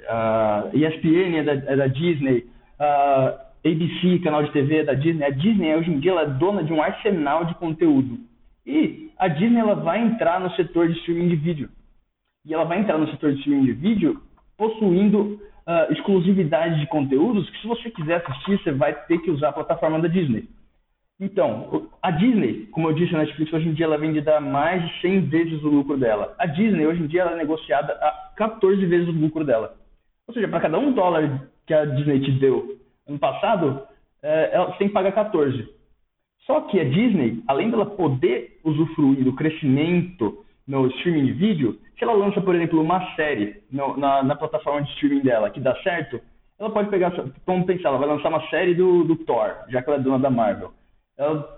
a 0.09 0.63
ESPN 0.73 1.37
é 1.37 1.43
da, 1.43 1.53
é 1.53 1.75
da 1.75 1.87
Disney, 1.87 2.47
a 2.79 3.45
ABC, 3.65 4.19
canal 4.23 4.43
de 4.43 4.51
TV 4.51 4.77
é 4.77 4.83
da 4.83 4.93
Disney. 4.93 5.25
A 5.25 5.31
Disney 5.31 5.75
hoje 5.75 5.91
em 5.91 5.99
dia 5.99 6.13
é 6.13 6.25
dona 6.27 6.63
de 6.63 6.71
um 6.71 6.81
arsenal 6.81 7.45
de 7.45 7.55
conteúdo. 7.55 8.19
E 8.65 9.09
a 9.17 9.27
Disney 9.27 9.59
ela 9.59 9.75
vai 9.75 9.99
entrar 10.03 10.39
no 10.39 10.51
setor 10.51 10.87
de 10.87 10.97
streaming 10.99 11.29
de 11.29 11.35
vídeo. 11.35 11.69
E 12.45 12.53
ela 12.53 12.63
vai 12.63 12.79
entrar 12.79 12.97
no 12.97 13.09
setor 13.09 13.31
de 13.31 13.39
streaming 13.39 13.65
de 13.65 13.73
vídeo 13.73 14.21
possuindo 14.55 15.39
uh, 15.67 15.91
exclusividade 15.91 16.79
de 16.79 16.87
conteúdos 16.87 17.49
que 17.49 17.61
se 17.61 17.67
você 17.67 17.89
quiser 17.89 18.23
assistir, 18.23 18.61
você 18.61 18.71
vai 18.71 18.93
ter 18.93 19.17
que 19.19 19.31
usar 19.31 19.49
a 19.49 19.53
plataforma 19.53 19.99
da 19.99 20.07
Disney. 20.07 20.47
Então, 21.19 21.89
a 22.01 22.11
Disney, 22.11 22.65
como 22.71 22.89
eu 22.89 22.93
disse, 22.93 23.15
a 23.15 23.19
Netflix 23.19 23.53
hoje 23.53 23.69
em 23.69 23.73
dia 23.73 23.85
ela 23.85 23.97
vendida 23.97 24.35
a 24.35 24.41
mais 24.41 24.85
de 24.85 25.01
100 25.01 25.21
vezes 25.21 25.63
o 25.63 25.69
lucro 25.69 25.97
dela. 25.97 26.35
A 26.37 26.45
Disney 26.45 26.85
hoje 26.85 27.01
em 27.01 27.07
dia 27.07 27.23
é 27.23 27.35
negociada 27.37 27.93
a 27.93 28.33
14 28.35 28.85
vezes 28.85 29.07
o 29.07 29.13
lucro 29.13 29.45
dela. 29.45 29.77
Ou 30.27 30.33
seja, 30.33 30.47
para 30.47 30.59
cada 30.59 30.77
um 30.77 30.91
dólar 30.91 31.49
que 31.65 31.73
a 31.73 31.85
Disney 31.85 32.19
te 32.19 32.31
deu 32.31 32.77
ano 33.07 33.17
passado, 33.17 33.81
é, 34.21 34.49
ela 34.53 34.73
tem 34.73 34.89
que 34.89 34.93
pagar 34.93 35.13
14. 35.13 35.73
Só 36.45 36.61
que 36.61 36.79
a 36.81 36.83
Disney, 36.83 37.41
além 37.47 37.71
dela 37.71 37.85
poder 37.85 38.59
usufruir 38.63 39.23
do 39.23 39.33
crescimento 39.33 40.43
no 40.67 40.87
streaming 40.87 41.27
de 41.27 41.31
vídeo, 41.31 41.79
se 41.97 42.03
ela 42.03 42.13
lança, 42.13 42.41
por 42.41 42.53
exemplo, 42.55 42.81
uma 42.81 43.15
série 43.15 43.61
no, 43.71 43.95
na, 43.95 44.21
na, 44.21 44.35
plataforma 44.35 44.81
de 44.81 44.91
streaming 44.91 45.21
dela 45.21 45.49
que 45.49 45.61
dá 45.61 45.75
certo, 45.81 46.19
ela 46.59 46.69
pode 46.69 46.89
pegar, 46.89 47.13
vamos 47.45 47.65
pensar, 47.65 47.89
ela 47.89 47.99
vai 47.99 48.09
lançar 48.09 48.27
uma 48.27 48.45
série 48.49 48.73
do, 48.73 49.05
do 49.05 49.15
Thor, 49.15 49.55
já 49.69 49.81
que 49.81 49.89
ela 49.89 49.99
é 49.99 50.03
dona 50.03 50.19
da 50.19 50.29
Marvel 50.29 50.73
ela, 51.17 51.57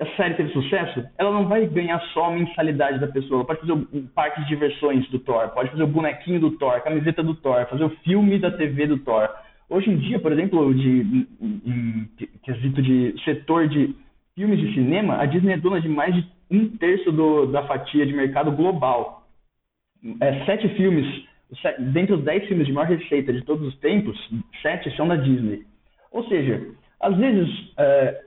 a 0.00 0.06
série 0.16 0.34
teve 0.34 0.52
sucesso, 0.52 1.04
ela 1.18 1.32
não 1.32 1.48
vai 1.48 1.66
ganhar 1.66 2.00
só 2.12 2.26
a 2.26 2.30
mensalidade 2.30 2.98
da 2.98 3.06
pessoa. 3.06 3.38
Ela 3.38 3.46
pode 3.46 3.60
fazer 3.60 3.72
o 3.72 4.08
parque 4.14 4.40
de 4.42 4.48
diversões 4.48 5.08
do 5.10 5.18
Thor, 5.18 5.48
pode 5.50 5.70
fazer 5.70 5.82
o 5.82 5.88
bonequinho 5.88 6.40
do 6.40 6.52
Thor, 6.52 6.74
a 6.74 6.80
camiseta 6.80 7.22
do 7.22 7.34
Thor, 7.34 7.66
fazer 7.66 7.84
o 7.84 7.96
filme 8.04 8.38
da 8.38 8.50
TV 8.50 8.86
do 8.86 8.98
Thor. 8.98 9.28
Hoje 9.68 9.90
em 9.90 9.96
dia, 9.96 10.18
por 10.18 10.32
exemplo, 10.32 10.74
de, 10.74 11.26
em, 11.40 12.08
quesito 12.42 12.82
de 12.82 13.14
setor 13.24 13.68
de 13.68 13.94
filmes 14.34 14.60
de 14.60 14.74
cinema, 14.74 15.20
a 15.20 15.26
Disney 15.26 15.54
é 15.54 15.56
dona 15.56 15.80
de 15.80 15.88
mais 15.88 16.14
de 16.14 16.26
um 16.50 16.76
terço 16.76 17.10
do, 17.10 17.46
da 17.46 17.66
fatia 17.66 18.04
de 18.04 18.12
mercado 18.12 18.52
global. 18.52 19.26
É, 20.20 20.44
sete 20.44 20.68
filmes, 20.70 21.06
dentre 21.92 22.14
os 22.14 22.24
dez 22.24 22.46
filmes 22.46 22.66
de 22.66 22.72
maior 22.72 22.88
receita 22.88 23.32
de 23.32 23.42
todos 23.42 23.66
os 23.66 23.78
tempos, 23.78 24.18
sete 24.60 24.94
são 24.96 25.08
da 25.08 25.16
Disney. 25.16 25.64
Ou 26.10 26.24
seja, 26.28 26.66
às 27.00 27.16
vezes 27.16 27.48
é, 27.78 28.24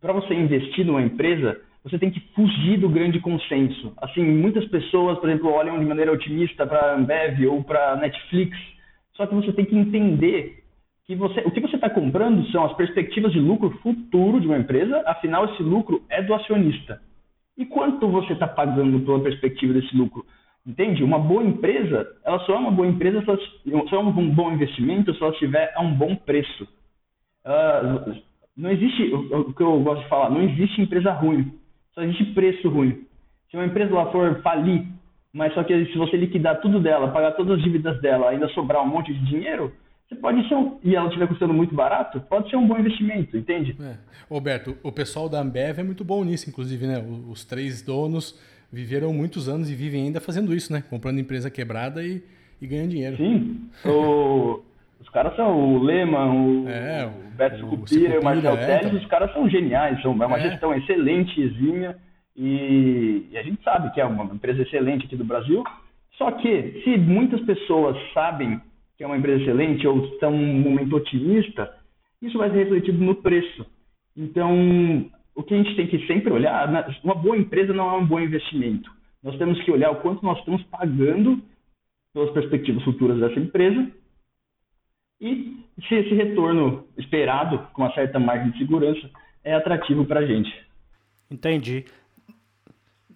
para 0.00 0.12
você 0.12 0.34
investir 0.34 0.84
numa 0.84 1.02
empresa, 1.02 1.60
você 1.82 1.98
tem 1.98 2.10
que 2.10 2.20
fugir 2.34 2.78
do 2.78 2.88
grande 2.88 3.20
consenso. 3.20 3.92
Assim, 3.98 4.22
muitas 4.22 4.64
pessoas, 4.66 5.18
por 5.18 5.28
exemplo, 5.28 5.50
olham 5.50 5.78
de 5.78 5.84
maneira 5.84 6.12
otimista 6.12 6.66
para 6.66 6.78
a 6.78 6.94
Ambev 6.96 7.46
ou 7.46 7.62
para 7.62 7.92
a 7.92 7.96
Netflix, 7.96 8.56
só 9.14 9.26
que 9.26 9.34
você 9.34 9.52
tem 9.52 9.64
que 9.64 9.76
entender 9.76 10.64
que 11.06 11.14
você, 11.14 11.40
o 11.40 11.50
que 11.50 11.60
você 11.60 11.76
está 11.76 11.88
comprando 11.88 12.44
são 12.50 12.64
as 12.64 12.76
perspectivas 12.76 13.32
de 13.32 13.38
lucro 13.38 13.70
futuro 13.82 14.40
de 14.40 14.46
uma 14.46 14.58
empresa, 14.58 15.02
afinal, 15.06 15.44
esse 15.46 15.62
lucro 15.62 16.04
é 16.10 16.20
do 16.20 16.34
acionista. 16.34 17.00
E 17.56 17.64
quanto 17.64 18.08
você 18.08 18.32
está 18.32 18.46
pagando 18.46 19.00
pela 19.00 19.22
perspectiva 19.22 19.72
desse 19.72 19.96
lucro? 19.96 20.26
Entende? 20.66 21.04
Uma 21.04 21.18
boa 21.18 21.44
empresa, 21.44 22.06
ela 22.24 22.40
só 22.40 22.54
é 22.54 22.58
uma 22.58 22.72
boa 22.72 22.88
empresa, 22.88 23.18
ela, 23.18 23.88
só 23.88 23.96
é 23.96 23.98
um 24.00 24.34
bom 24.34 24.52
investimento 24.52 25.14
se 25.14 25.22
ela 25.22 25.32
estiver 25.32 25.72
a 25.76 25.80
um 25.80 25.94
bom 25.94 26.16
preço. 26.16 26.64
Uh, 27.46 28.20
não 28.56 28.70
existe, 28.70 29.02
o, 29.12 29.52
que 29.52 29.62
eu 29.62 29.78
gosto 29.80 30.02
de 30.02 30.08
falar, 30.08 30.30
não 30.30 30.42
existe 30.42 30.80
empresa 30.80 31.12
ruim, 31.12 31.52
só 31.92 32.02
existe 32.02 32.24
preço 32.32 32.68
ruim. 32.68 33.04
Se 33.50 33.56
uma 33.56 33.66
empresa 33.66 33.94
lá 33.94 34.10
for 34.10 34.40
falir, 34.42 34.86
mas 35.32 35.52
só 35.52 35.62
que 35.62 35.86
se 35.86 35.98
você 35.98 36.16
liquidar 36.16 36.60
tudo 36.60 36.80
dela, 36.80 37.12
pagar 37.12 37.32
todas 37.32 37.58
as 37.58 37.62
dívidas 37.62 38.00
dela, 38.00 38.30
ainda 38.30 38.48
sobrar 38.48 38.82
um 38.82 38.88
monte 38.88 39.12
de 39.12 39.26
dinheiro, 39.26 39.72
você 40.08 40.14
pode 40.14 40.48
ser 40.48 40.54
um, 40.54 40.78
e 40.82 40.94
ela 40.94 41.08
estiver 41.08 41.26
custando 41.26 41.52
muito 41.52 41.74
barato, 41.74 42.20
pode 42.20 42.48
ser 42.48 42.56
um 42.56 42.66
bom 42.66 42.78
investimento, 42.78 43.36
entende? 43.36 43.76
É. 43.80 43.96
Roberto, 44.30 44.76
o 44.82 44.92
pessoal 44.92 45.28
da 45.28 45.40
Ambev 45.40 45.78
é 45.78 45.82
muito 45.82 46.04
bom 46.04 46.24
nisso, 46.24 46.48
inclusive, 46.48 46.86
né? 46.86 47.04
Os 47.28 47.44
três 47.44 47.82
donos 47.82 48.40
viveram 48.72 49.12
muitos 49.12 49.48
anos 49.48 49.70
e 49.70 49.74
vivem 49.74 50.04
ainda 50.04 50.20
fazendo 50.20 50.54
isso, 50.54 50.72
né? 50.72 50.82
Comprando 50.88 51.18
empresa 51.18 51.50
quebrada 51.50 52.04
e, 52.04 52.22
e 52.60 52.66
ganhando 52.66 52.90
dinheiro. 52.90 53.16
Sim. 53.16 53.68
O, 53.84 54.62
os 55.00 55.08
caras 55.10 55.34
são 55.36 55.76
o 55.76 55.82
Lehman, 55.82 56.64
o, 56.64 56.68
é, 56.68 57.06
o 57.06 57.36
Beto 57.36 57.58
Sucupira, 57.58 58.20
o 58.20 58.24
Marcel 58.24 58.56
é, 58.56 58.78
Teles, 58.78 59.02
os 59.02 59.08
caras 59.08 59.32
são 59.32 59.48
geniais, 59.48 60.00
são 60.02 60.12
é 60.12 60.26
uma 60.26 60.38
é. 60.38 60.50
gestão 60.50 60.74
excelente, 60.74 61.40
exímia, 61.40 61.96
e, 62.34 63.26
e, 63.30 63.38
a 63.38 63.42
gente 63.42 63.62
sabe 63.62 63.92
que 63.92 64.00
é 64.00 64.04
uma 64.04 64.24
empresa 64.24 64.62
excelente 64.62 65.06
aqui 65.06 65.16
do 65.16 65.24
Brasil, 65.24 65.64
só 66.16 66.30
que 66.32 66.82
se 66.82 66.96
muitas 66.98 67.40
pessoas 67.42 67.96
sabem 68.12 68.60
que 68.96 69.04
é 69.04 69.06
uma 69.06 69.16
empresa 69.16 69.42
excelente 69.42 69.86
ou 69.86 70.04
estão 70.06 70.30
num 70.30 70.60
momento 70.60 70.96
otimista, 70.96 71.74
isso 72.20 72.38
vai 72.38 72.50
ser 72.50 72.64
refletido 72.64 73.02
no 73.02 73.14
preço. 73.16 73.66
Então, 74.16 75.10
o 75.34 75.42
que 75.42 75.52
a 75.52 75.56
gente 75.58 75.76
tem 75.76 75.86
que 75.86 76.06
sempre 76.06 76.32
olhar, 76.32 76.66
uma 77.04 77.14
boa 77.14 77.36
empresa 77.36 77.74
não 77.74 77.90
é 77.90 77.98
um 77.98 78.06
bom 78.06 78.18
investimento. 78.18 78.90
Nós 79.22 79.36
temos 79.36 79.62
que 79.62 79.70
olhar 79.70 79.90
o 79.90 79.96
quanto 79.96 80.24
nós 80.24 80.38
estamos 80.38 80.62
pagando 80.64 81.42
pelas 82.14 82.30
perspectivas 82.30 82.82
futuras 82.84 83.18
dessa 83.18 83.38
empresa 83.38 83.86
e 85.20 85.64
se 85.88 85.94
esse 85.94 86.14
retorno 86.14 86.86
esperado, 86.96 87.58
com 87.72 87.82
uma 87.82 87.92
certa 87.94 88.18
margem 88.18 88.50
de 88.50 88.58
segurança, 88.58 89.10
é 89.42 89.54
atrativo 89.54 90.04
para 90.04 90.20
a 90.20 90.26
gente. 90.26 90.52
Entendi 91.30 91.84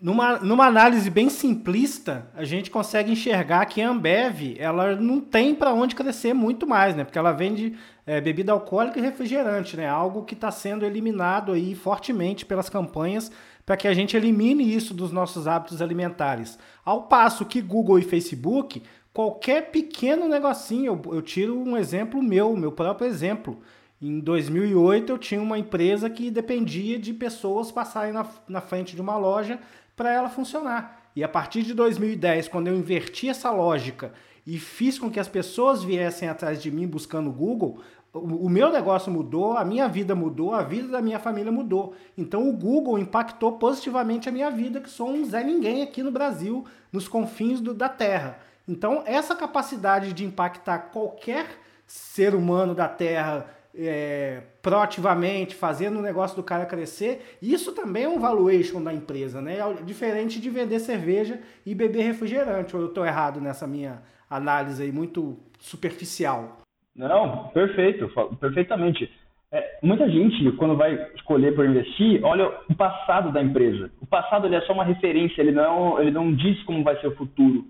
numa, 0.01 0.39
numa 0.39 0.67
análise 0.67 1.11
bem 1.11 1.29
simplista, 1.29 2.29
a 2.35 2.43
gente 2.43 2.71
consegue 2.71 3.13
enxergar 3.13 3.67
que 3.67 3.83
a 3.83 3.91
Ambev 3.91 4.57
ela 4.59 4.97
não 4.97 5.21
tem 5.21 5.55
para 5.55 5.75
onde 5.75 5.95
crescer 5.95 6.33
muito 6.33 6.67
mais, 6.67 6.97
né? 6.97 7.05
Porque 7.05 7.19
ela 7.19 7.33
vende 7.33 7.77
é, 8.07 8.21
bebida 8.21 8.53
alcoólica 8.53 8.99
e 8.99 9.03
refrigerante, 9.03 9.77
né? 9.77 9.87
Algo 9.87 10.25
que 10.25 10.33
está 10.33 10.51
sendo 10.51 10.87
eliminado 10.87 11.53
aí 11.53 11.75
fortemente 11.75 12.47
pelas 12.47 12.71
campanhas 12.71 13.31
para 13.67 13.77
que 13.77 13.87
a 13.87 13.93
gente 13.93 14.17
elimine 14.17 14.75
isso 14.75 14.95
dos 14.95 15.13
nossos 15.13 15.47
hábitos 15.47 15.83
alimentares. 15.83 16.59
Ao 16.83 17.03
passo 17.03 17.45
que 17.45 17.61
Google 17.61 17.99
e 17.99 18.03
Facebook, 18.03 18.83
qualquer 19.13 19.71
pequeno 19.71 20.29
negocinho, 20.29 21.01
eu, 21.05 21.15
eu 21.15 21.23
tiro 21.23 21.59
um 21.59 21.77
exemplo 21.77 22.23
meu, 22.23 22.57
meu 22.57 22.73
próprio 22.73 23.09
exemplo. 23.09 23.61
Em 24.01 24.19
2008 24.19 25.13
eu 25.13 25.19
tinha 25.19 25.43
uma 25.43 25.59
empresa 25.59 26.09
que 26.09 26.31
dependia 26.31 26.99
de 26.99 27.13
pessoas 27.13 27.71
passarem 27.71 28.13
na, 28.13 28.27
na 28.49 28.61
frente 28.61 28.95
de 28.95 29.03
uma 29.03 29.17
loja 29.17 29.59
para 29.95 30.13
ela 30.13 30.31
funcionar. 30.31 31.11
E 31.15 31.23
a 31.23 31.29
partir 31.29 31.63
de 31.63 31.75
2010, 31.75 32.49
quando 32.49 32.69
eu 32.69 32.75
inverti 32.75 33.29
essa 33.29 33.51
lógica 33.51 34.13
e 34.47 34.59
fiz 34.59 34.99
com 34.99 35.11
que 35.11 35.21
as 35.21 35.29
pessoas 35.29 35.83
viessem 35.83 36.29
atrás 36.29 36.63
de 36.63 36.71
mim 36.71 36.87
buscando 36.87 37.29
o 37.29 37.33
Google, 37.33 37.81
o, 38.13 38.49
meu 38.49 38.73
negócio 38.73 39.13
mudou, 39.13 39.57
a 39.57 39.65
minha 39.65 39.87
vida 39.87 40.17
mudou, 40.17 40.53
a 40.53 40.63
vida 40.63 40.89
da 40.89 41.01
minha 41.01 41.19
família 41.19 41.53
mudou. 41.53 41.95
Então 42.19 42.49
o 42.49 42.53
Google 42.53 42.99
impactou 42.99 43.53
positivamente 43.53 44.29
a 44.29 44.33
minha 44.33 44.51
vida, 44.51 44.81
que 44.81 44.91
sou 44.91 45.11
um 45.11 45.25
Zé 45.25 45.45
Ninguém 45.45 45.83
aqui 45.83 46.03
no 46.03 46.11
Brasil, 46.11 46.65
nos 46.93 47.07
confins 47.07 47.61
do, 47.61 47.73
da 47.73 47.89
Terra. 47.89 48.41
Então 48.71 49.03
essa 49.05 49.35
capacidade 49.35 50.13
de 50.13 50.25
impactar 50.25 50.91
qualquer 50.93 51.47
ser 51.87 52.37
humano 52.37 52.73
da 52.73 52.89
Terra 52.89 53.47
é, 53.77 54.43
proativamente, 54.63 55.55
fazendo 55.55 55.99
o 55.99 56.03
negócio 56.03 56.37
do 56.37 56.43
cara 56.43 56.65
crescer, 56.65 57.37
isso 57.43 57.75
também 57.75 58.05
é 58.05 58.09
um 58.09 58.21
valuation 58.21 58.83
da 58.83 58.95
empresa, 58.95 59.41
né? 59.41 59.59
É 59.59 59.83
diferente 59.83 60.41
de 60.41 60.51
vender 60.51 60.79
cerveja 60.79 61.41
e 61.67 61.75
beber 61.75 62.03
refrigerante. 62.03 62.75
Ou 62.77 62.83
eu 62.83 62.89
estou 62.89 63.05
errado 63.05 63.41
nessa 63.41 63.67
minha 63.67 64.03
análise 64.29 64.83
aí, 64.83 64.93
muito 64.93 65.37
superficial? 65.59 66.59
Não, 66.95 67.49
perfeito, 67.49 68.09
perfeitamente. 68.39 69.11
É, 69.53 69.79
muita 69.83 70.09
gente, 70.09 70.53
quando 70.53 70.77
vai 70.77 70.95
escolher 71.17 71.55
por 71.57 71.65
investir, 71.65 72.25
olha 72.25 72.49
o 72.69 72.75
passado 72.75 73.33
da 73.33 73.43
empresa. 73.43 73.91
O 74.01 74.07
passado 74.07 74.47
ele 74.47 74.55
é 74.55 74.61
só 74.63 74.73
uma 74.73 74.85
referência, 74.85 75.41
ele 75.43 75.53
não, 75.53 76.01
ele 76.01 76.13
não 76.13 76.33
diz 76.33 76.63
como 76.63 76.85
vai 76.85 77.01
ser 77.01 77.09
o 77.09 77.17
futuro. 77.17 77.65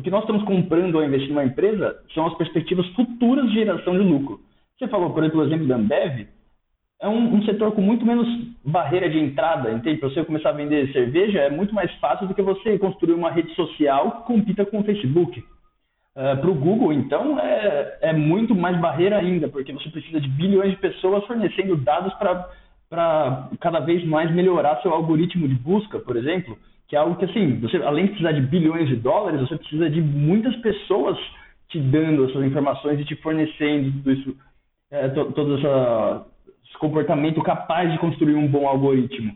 O 0.00 0.02
que 0.02 0.10
nós 0.10 0.22
estamos 0.22 0.42
comprando 0.44 0.96
ao 0.96 1.04
investir 1.04 1.28
numa 1.28 1.44
empresa 1.44 1.94
são 2.14 2.26
as 2.26 2.34
perspectivas 2.38 2.86
futuras 2.94 3.46
de 3.48 3.52
geração 3.52 3.92
de 3.92 4.02
lucro. 4.02 4.40
Você 4.78 4.88
falou, 4.88 5.10
por 5.10 5.22
exemplo, 5.22 5.44
exemplo 5.44 5.66
da 5.66 5.76
Ambev, 5.76 6.26
é 7.02 7.06
um, 7.06 7.34
um, 7.34 7.42
setor 7.44 7.72
com 7.72 7.82
muito 7.82 8.06
menos 8.06 8.26
barreira 8.64 9.10
de 9.10 9.18
entrada, 9.18 9.70
entende? 9.70 9.98
Para 9.98 10.08
você 10.08 10.24
começar 10.24 10.48
a 10.48 10.54
vender 10.54 10.90
cerveja 10.90 11.40
é 11.40 11.50
muito 11.50 11.74
mais 11.74 11.92
fácil 11.96 12.26
do 12.26 12.34
que 12.34 12.40
você 12.40 12.78
construir 12.78 13.12
uma 13.12 13.30
rede 13.30 13.54
social 13.54 14.22
que 14.22 14.26
compita 14.28 14.64
com 14.64 14.80
o 14.80 14.84
Facebook. 14.84 15.38
Uh, 16.16 16.40
para 16.40 16.50
o 16.50 16.54
Google, 16.54 16.94
então, 16.94 17.38
é, 17.38 17.98
é 18.00 18.12
muito 18.14 18.54
mais 18.54 18.80
barreira 18.80 19.18
ainda, 19.18 19.48
porque 19.48 19.70
você 19.70 19.90
precisa 19.90 20.18
de 20.18 20.28
bilhões 20.30 20.70
de 20.70 20.78
pessoas 20.78 21.26
fornecendo 21.26 21.76
dados 21.76 22.14
para 22.14 23.50
cada 23.60 23.80
vez 23.80 24.02
mais 24.06 24.34
melhorar 24.34 24.80
seu 24.80 24.94
algoritmo 24.94 25.46
de 25.46 25.56
busca, 25.56 25.98
por 25.98 26.16
exemplo, 26.16 26.56
que 26.90 26.96
é 26.96 26.98
algo 26.98 27.14
que, 27.14 27.24
assim, 27.24 27.60
você, 27.60 27.76
além 27.76 28.06
de 28.06 28.10
precisar 28.10 28.32
de 28.32 28.40
bilhões 28.40 28.88
de 28.88 28.96
dólares, 28.96 29.40
você 29.40 29.56
precisa 29.56 29.88
de 29.88 30.02
muitas 30.02 30.56
pessoas 30.56 31.16
te 31.68 31.78
dando 31.78 32.28
essas 32.28 32.44
informações 32.44 32.98
e 32.98 33.04
te 33.04 33.14
fornecendo 33.14 33.92
tudo 33.92 34.12
isso 34.12 34.36
é, 34.90 35.08
todo 35.08 35.56
essa, 35.56 36.26
esse 36.66 36.76
comportamento 36.78 37.40
capaz 37.44 37.92
de 37.92 37.98
construir 37.98 38.34
um 38.34 38.48
bom 38.48 38.66
algoritmo. 38.66 39.32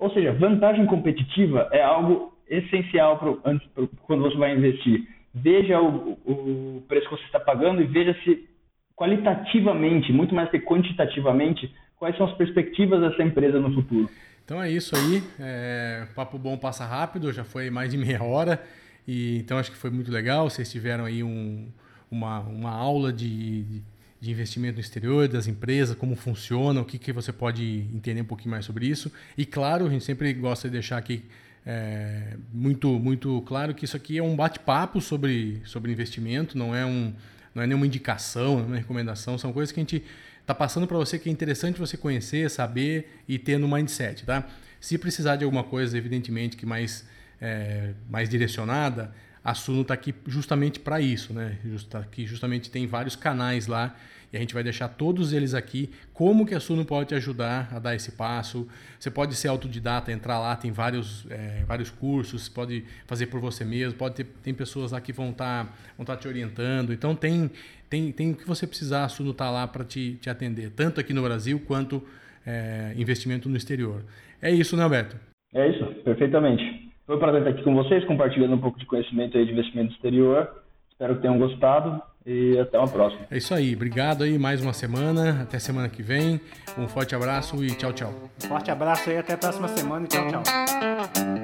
Ou 0.00 0.10
seja, 0.10 0.32
vantagem 0.32 0.84
competitiva 0.86 1.68
é 1.70 1.80
algo 1.80 2.32
essencial 2.48 3.20
pro, 3.20 3.40
antes, 3.44 3.64
pro, 3.68 3.88
quando 4.02 4.22
você 4.22 4.36
vai 4.36 4.56
investir. 4.56 5.06
Veja 5.32 5.80
o, 5.80 6.18
o 6.26 6.82
preço 6.88 7.08
que 7.08 7.14
você 7.14 7.24
está 7.26 7.38
pagando 7.38 7.82
e 7.82 7.86
veja 7.86 8.16
se 8.24 8.48
qualitativamente, 8.96 10.12
muito 10.12 10.34
mais 10.34 10.50
que 10.50 10.58
quantitativamente, 10.58 11.72
quais 11.96 12.16
são 12.16 12.26
as 12.26 12.32
perspectivas 12.32 13.00
dessa 13.00 13.22
empresa 13.22 13.60
no 13.60 13.72
futuro. 13.72 14.08
Então 14.46 14.62
é 14.62 14.70
isso 14.70 14.94
aí. 14.94 15.24
É, 15.40 16.06
papo 16.14 16.38
bom 16.38 16.56
passa 16.56 16.86
rápido, 16.86 17.32
já 17.32 17.42
foi 17.42 17.68
mais 17.68 17.90
de 17.90 17.98
meia 17.98 18.22
hora. 18.22 18.64
E, 19.06 19.38
então 19.38 19.58
acho 19.58 19.72
que 19.72 19.76
foi 19.76 19.90
muito 19.90 20.10
legal. 20.10 20.48
Vocês 20.48 20.70
tiveram 20.70 21.04
aí 21.04 21.24
um, 21.24 21.68
uma, 22.08 22.38
uma 22.38 22.70
aula 22.70 23.12
de, 23.12 23.82
de 24.20 24.30
investimento 24.30 24.74
no 24.74 24.80
exterior, 24.80 25.26
das 25.26 25.48
empresas, 25.48 25.96
como 25.96 26.14
funciona, 26.14 26.80
o 26.80 26.84
que, 26.84 26.96
que 26.96 27.12
você 27.12 27.32
pode 27.32 27.88
entender 27.92 28.20
um 28.20 28.24
pouquinho 28.24 28.52
mais 28.52 28.64
sobre 28.64 28.86
isso. 28.86 29.10
E 29.36 29.44
claro, 29.44 29.86
a 29.86 29.90
gente 29.90 30.04
sempre 30.04 30.32
gosta 30.32 30.68
de 30.68 30.74
deixar 30.74 30.98
aqui 30.98 31.24
é, 31.66 32.36
muito, 32.52 32.88
muito 33.00 33.42
claro 33.48 33.74
que 33.74 33.84
isso 33.84 33.96
aqui 33.96 34.16
é 34.16 34.22
um 34.22 34.36
bate-papo 34.36 35.00
sobre, 35.00 35.60
sobre 35.64 35.90
investimento, 35.90 36.56
não 36.56 36.72
é, 36.72 36.86
um, 36.86 37.12
não 37.52 37.64
é 37.64 37.66
nenhuma 37.66 37.84
indicação, 37.84 38.58
não 38.58 38.62
é 38.62 38.66
uma 38.66 38.76
recomendação, 38.76 39.36
são 39.36 39.52
coisas 39.52 39.72
que 39.72 39.80
a 39.80 39.82
gente 39.82 40.04
está 40.46 40.54
passando 40.54 40.86
para 40.86 40.96
você 40.96 41.18
que 41.18 41.28
é 41.28 41.32
interessante 41.32 41.76
você 41.76 41.96
conhecer, 41.96 42.48
saber 42.48 43.20
e 43.26 43.36
ter 43.36 43.58
no 43.58 43.66
mindset, 43.66 44.24
tá? 44.24 44.46
Se 44.80 44.96
precisar 44.96 45.34
de 45.34 45.44
alguma 45.44 45.64
coisa, 45.64 45.98
evidentemente, 45.98 46.56
que 46.56 46.64
mais, 46.64 47.04
é, 47.40 47.94
mais 48.08 48.28
direcionada, 48.28 49.12
a 49.42 49.54
Suno 49.54 49.82
está 49.82 49.94
aqui 49.94 50.14
justamente 50.24 50.78
para 50.78 51.00
isso, 51.00 51.32
né? 51.32 51.58
Está 51.74 51.98
aqui 51.98 52.26
justamente 52.26 52.70
tem 52.70 52.86
vários 52.86 53.16
canais 53.16 53.66
lá 53.66 53.96
e 54.32 54.36
a 54.36 54.40
gente 54.40 54.54
vai 54.54 54.62
deixar 54.62 54.88
todos 54.88 55.32
eles 55.32 55.54
aqui. 55.54 55.90
Como 56.12 56.44
que 56.44 56.54
a 56.54 56.60
Suno 56.60 56.84
pode 56.84 57.08
te 57.08 57.14
ajudar 57.14 57.68
a 57.72 57.78
dar 57.78 57.94
esse 57.94 58.12
passo? 58.12 58.68
Você 58.98 59.10
pode 59.10 59.34
ser 59.34 59.48
autodidata, 59.48 60.10
entrar 60.12 60.38
lá, 60.38 60.56
tem 60.56 60.72
vários, 60.72 61.26
é, 61.30 61.64
vários 61.66 61.90
cursos, 61.90 62.48
pode 62.48 62.84
fazer 63.06 63.26
por 63.26 63.40
você 63.40 63.64
mesmo, 63.64 63.98
pode 63.98 64.16
ter 64.16 64.24
tem 64.42 64.52
pessoas 64.52 64.92
lá 64.92 65.00
que 65.00 65.12
vão 65.12 65.30
estar 65.30 65.64
tá, 65.66 65.72
vão 65.96 66.04
tá 66.04 66.16
te 66.16 66.26
orientando. 66.26 66.92
Então 66.92 67.14
tem 67.14 67.50
tem 67.88 68.12
tem 68.12 68.32
o 68.32 68.36
que 68.36 68.46
você 68.46 68.66
precisar, 68.66 69.04
a 69.04 69.08
Suno 69.08 69.30
está 69.30 69.50
lá 69.50 69.66
para 69.66 69.84
te, 69.84 70.14
te 70.20 70.30
atender, 70.30 70.70
tanto 70.70 71.00
aqui 71.00 71.12
no 71.12 71.22
Brasil 71.22 71.60
quanto 71.66 72.02
é, 72.46 72.92
investimento 72.96 73.48
no 73.48 73.56
exterior. 73.56 74.02
É 74.40 74.50
isso, 74.50 74.76
né, 74.76 74.82
Alberto? 74.84 75.16
É 75.54 75.68
isso, 75.68 75.84
perfeitamente. 76.04 76.92
Foi 77.06 77.16
um 77.16 77.18
prazer 77.18 77.40
estar 77.40 77.50
aqui 77.50 77.62
com 77.62 77.74
vocês, 77.74 78.04
compartilhando 78.04 78.54
um 78.54 78.60
pouco 78.60 78.78
de 78.78 78.86
conhecimento 78.86 79.38
aí 79.38 79.46
de 79.46 79.52
investimento 79.52 79.92
exterior. 79.92 80.62
Espero 80.90 81.14
que 81.16 81.22
tenham 81.22 81.38
gostado 81.38 82.02
e 82.26 82.58
até 82.58 82.78
uma 82.78 82.88
próxima. 82.88 83.26
É 83.30 83.36
isso 83.36 83.54
aí. 83.54 83.74
Obrigado 83.74 84.24
aí 84.24 84.38
mais 84.38 84.60
uma 84.60 84.72
semana. 84.72 85.42
Até 85.42 85.58
semana 85.58 85.88
que 85.88 86.02
vem. 86.02 86.40
Um 86.76 86.88
forte 86.88 87.14
abraço 87.14 87.62
e 87.62 87.68
tchau, 87.76 87.92
tchau. 87.92 88.12
Um 88.44 88.48
forte 88.48 88.70
abraço 88.70 89.08
aí. 89.08 89.18
Até 89.18 89.34
a 89.34 89.38
próxima 89.38 89.68
semana 89.68 90.06
e 90.06 90.08
tchau, 90.08 90.26
tchau. 90.28 91.35